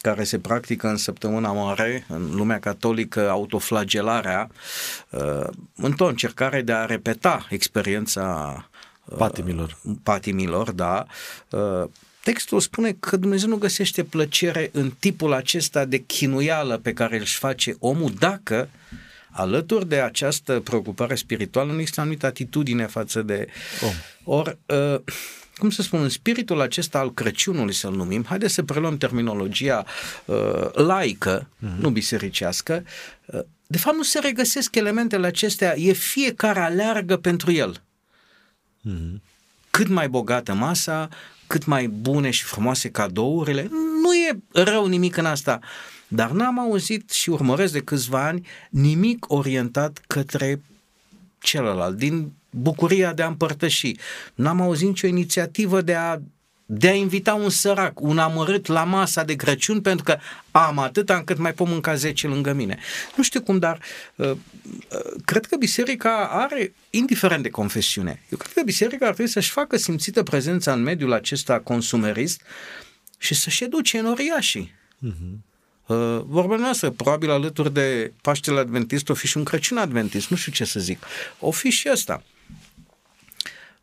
[0.00, 4.50] care se practică în săptămâna mare, în lumea catolică, autoflagelarea,
[5.10, 5.46] uh,
[5.76, 8.54] într-o încercare de a repeta experiența
[9.04, 9.78] uh, patimilor.
[10.02, 11.06] patimilor, da,
[12.22, 17.24] Textul spune că Dumnezeu nu găsește plăcere în tipul acesta de chinuială pe care îl
[17.24, 18.68] face omul dacă
[19.30, 23.48] alături de această preocupare spirituală nu există anumită atitudine față de
[23.82, 23.92] om.
[24.24, 25.00] Or, uh,
[25.56, 29.84] cum să spun, în spiritul acesta al Crăciunului să-l numim, haideți să preluăm terminologia
[30.24, 31.78] uh, laică, uh-huh.
[31.78, 32.84] nu bisericească,
[33.24, 37.82] uh, de fapt nu se regăsesc elementele acestea, e fiecare aleargă pentru el.
[38.88, 39.20] Uh-huh.
[39.70, 41.08] Cât mai bogată masa,
[41.46, 43.68] cât mai bune și frumoase cadourile,
[44.02, 45.58] nu e rău nimic în asta.
[46.12, 50.62] Dar n-am auzit și urmăresc de câțiva ani nimic orientat către
[51.38, 53.96] celălalt, din bucuria de a împărtăși.
[54.34, 56.18] N-am auzit nicio inițiativă de a
[56.72, 60.18] de a invita un sărac, un amărât la masa de Crăciun pentru că
[60.50, 62.78] am atâta încât mai pot mânca 10 lângă mine.
[63.16, 63.80] Nu știu cum, dar
[64.14, 64.36] uh, uh,
[65.24, 69.76] cred că biserica are, indiferent de confesiune, eu cred că biserica ar trebui să-și facă
[69.76, 72.42] simțită prezența în mediul acesta consumerist
[73.18, 74.74] și să-și educe în oriașii.
[75.06, 75.49] Uh-huh.
[75.90, 80.36] Uh, vorba noastră, probabil alături de Paștele Adventist o fi și un Crăciun Adventist, nu
[80.36, 81.02] știu ce să zic.
[81.38, 82.22] O fi și ăsta.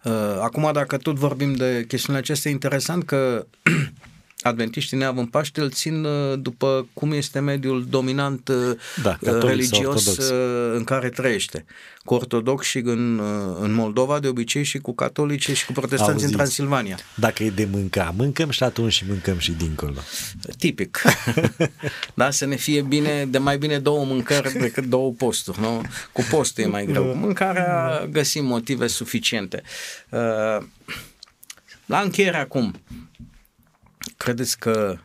[0.03, 3.45] Uh, acum, dacă tot vorbim de chestiunea acestea, e interesant că
[4.48, 10.18] adventiștii neavând Paște îl țin uh, după cum este mediul dominant uh, da, religios
[10.74, 11.66] în care trăiește.
[12.06, 13.22] Cu ortodoxi în,
[13.62, 16.98] în Moldova de obicei și cu catolici și cu protestanți Auziți, în Transilvania.
[17.16, 20.00] Dacă e de mânca, mâncăm și atunci și mâncăm și dincolo.
[20.58, 21.02] Tipic.
[22.14, 25.60] da, să ne fie bine, de mai bine două mâncări decât două posturi.
[25.60, 25.82] Nu?
[26.12, 27.06] Cu postul e mai greu.
[27.06, 29.64] Cu mâncarea găsim motive suficiente.
[31.88, 32.76] La încheiere acum,
[34.28, 34.97] credeți că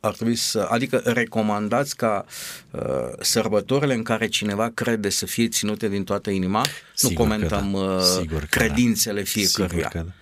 [0.00, 2.24] ar trebui să, adică recomandați ca
[2.70, 2.80] uh,
[3.20, 6.66] sărbătorile în care cineva crede să fie ținute din toată inima?
[6.94, 8.02] Sigur nu comentăm da.
[8.02, 9.26] Sigur uh, credințele da.
[9.26, 9.88] fiecăruia.
[9.90, 10.12] Sigur că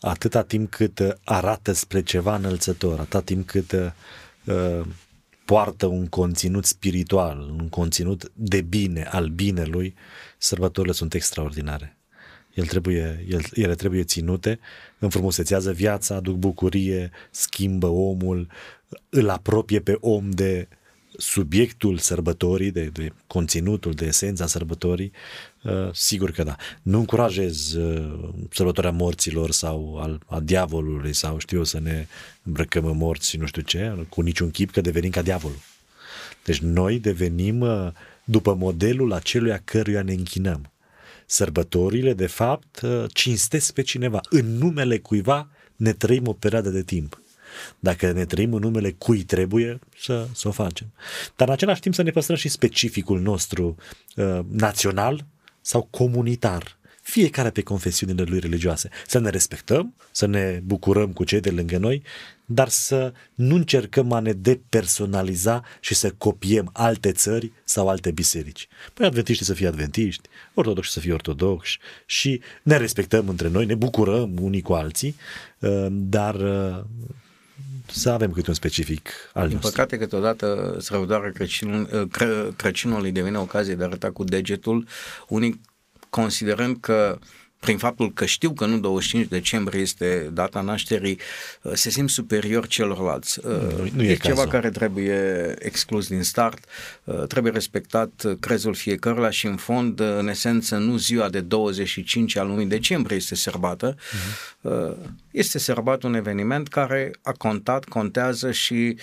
[0.00, 0.08] da.
[0.10, 3.90] Atâta timp cât uh, arată spre ceva înălțător, atâta timp cât uh,
[4.44, 4.86] uh,
[5.44, 9.94] poartă un conținut spiritual, un conținut de bine, al binelui,
[10.38, 11.96] sărbătorile sunt extraordinare.
[12.56, 14.58] El trebuie, el, ele trebuie ținute,
[14.98, 18.48] înfrumusețează viața, aduc bucurie, schimbă omul,
[19.08, 20.68] îl apropie pe om de
[21.18, 25.12] subiectul sărbătorii, de, de conținutul, de esența sărbătorii,
[25.62, 26.56] uh, sigur că da.
[26.82, 32.06] Nu încurajez uh, sărbătoarea morților sau al, a diavolului sau știu să ne
[32.42, 35.58] îmbrăcăm în morți și nu știu ce, cu niciun chip că devenim ca diavolul.
[36.44, 37.88] Deci noi devenim uh,
[38.24, 40.70] după modelul acelui căruia ne închinăm.
[41.26, 42.80] Sărbătorile, de fapt,
[43.12, 44.20] cinstesc pe cineva.
[44.30, 47.20] În numele cuiva ne trăim o perioadă de timp.
[47.78, 50.86] Dacă ne trăim în numele cui trebuie, să, să o facem.
[51.36, 53.76] Dar în același timp să ne păstrăm și specificul nostru
[54.16, 55.24] uh, național
[55.60, 58.88] sau comunitar fiecare pe confesiunile lui religioase.
[59.06, 62.02] Să ne respectăm, să ne bucurăm cu cei de lângă noi,
[62.46, 68.68] dar să nu încercăm a ne depersonaliza și să copiem alte țări sau alte biserici.
[68.94, 73.74] Păi adventiști să fie adventiști, ortodoxi să fie ortodoxi și ne respectăm între noi, ne
[73.74, 75.16] bucurăm unii cu alții,
[75.58, 76.84] uh, dar uh,
[77.86, 79.72] să avem câte un specific al Din nostru.
[79.72, 82.08] păcate, câteodată sărbătoarea Crăciunului,
[82.56, 84.86] Crăciunului devine ocazie de a arăta cu degetul,
[85.28, 85.60] unii
[86.10, 87.18] considerând că
[87.60, 91.18] prin faptul că știu că nu 25 decembrie este data nașterii,
[91.62, 93.46] uh, se simt superior celorlalți.
[93.46, 94.50] Uh, nu, nu e, e ceva cazul.
[94.50, 96.64] care trebuie exclus din start,
[97.04, 102.46] uh, trebuie respectat crezul fiecăruia și în fond, în esență, nu ziua de 25 al
[102.46, 104.94] lunii decembrie este sărbată, uh-huh.
[105.30, 108.96] este sărbat un eveniment care a contat, contează și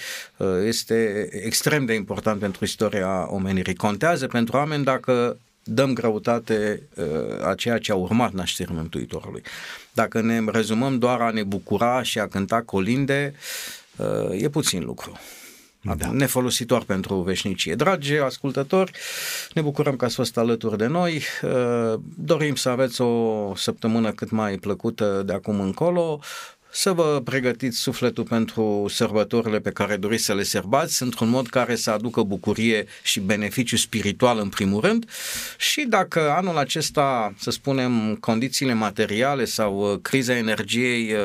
[0.66, 3.76] este extrem de important pentru istoria omenirii.
[3.76, 9.42] Contează pentru oameni dacă dăm greutate uh, a ceea ce a urmat nașterii Mântuitorului.
[9.94, 13.34] Dacă ne rezumăm doar a ne bucura și a cânta colinde,
[13.98, 15.20] uh, e puțin lucru.
[15.98, 16.12] Da.
[16.12, 17.76] Nefolositor pentru veșnicie.
[17.76, 18.92] Dragi ascultători,
[19.54, 21.24] ne bucurăm că ați fost alături de noi.
[21.42, 26.20] Uh, dorim să aveți o săptămână cât mai plăcută de acum încolo
[26.76, 31.76] să vă pregătiți sufletul pentru sărbătorile pe care doriți să le serbați într-un mod care
[31.76, 35.10] să aducă bucurie și beneficiu spiritual în primul rând
[35.58, 41.20] și dacă anul acesta, să spunem, condițiile materiale sau uh, criza energiei uh,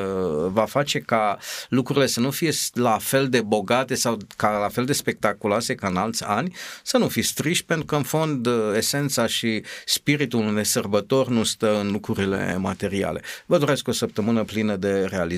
[0.51, 1.37] va face ca
[1.69, 5.87] lucrurile să nu fie la fel de bogate sau ca la fel de spectaculoase ca
[5.87, 10.39] în alți ani, să nu fiți triși pentru că în fond uh, esența și spiritul
[10.39, 13.21] unei sărbători nu stă în lucrurile materiale.
[13.45, 15.37] Vă doresc o săptămână plină de realizare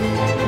[0.00, 0.39] Thank you.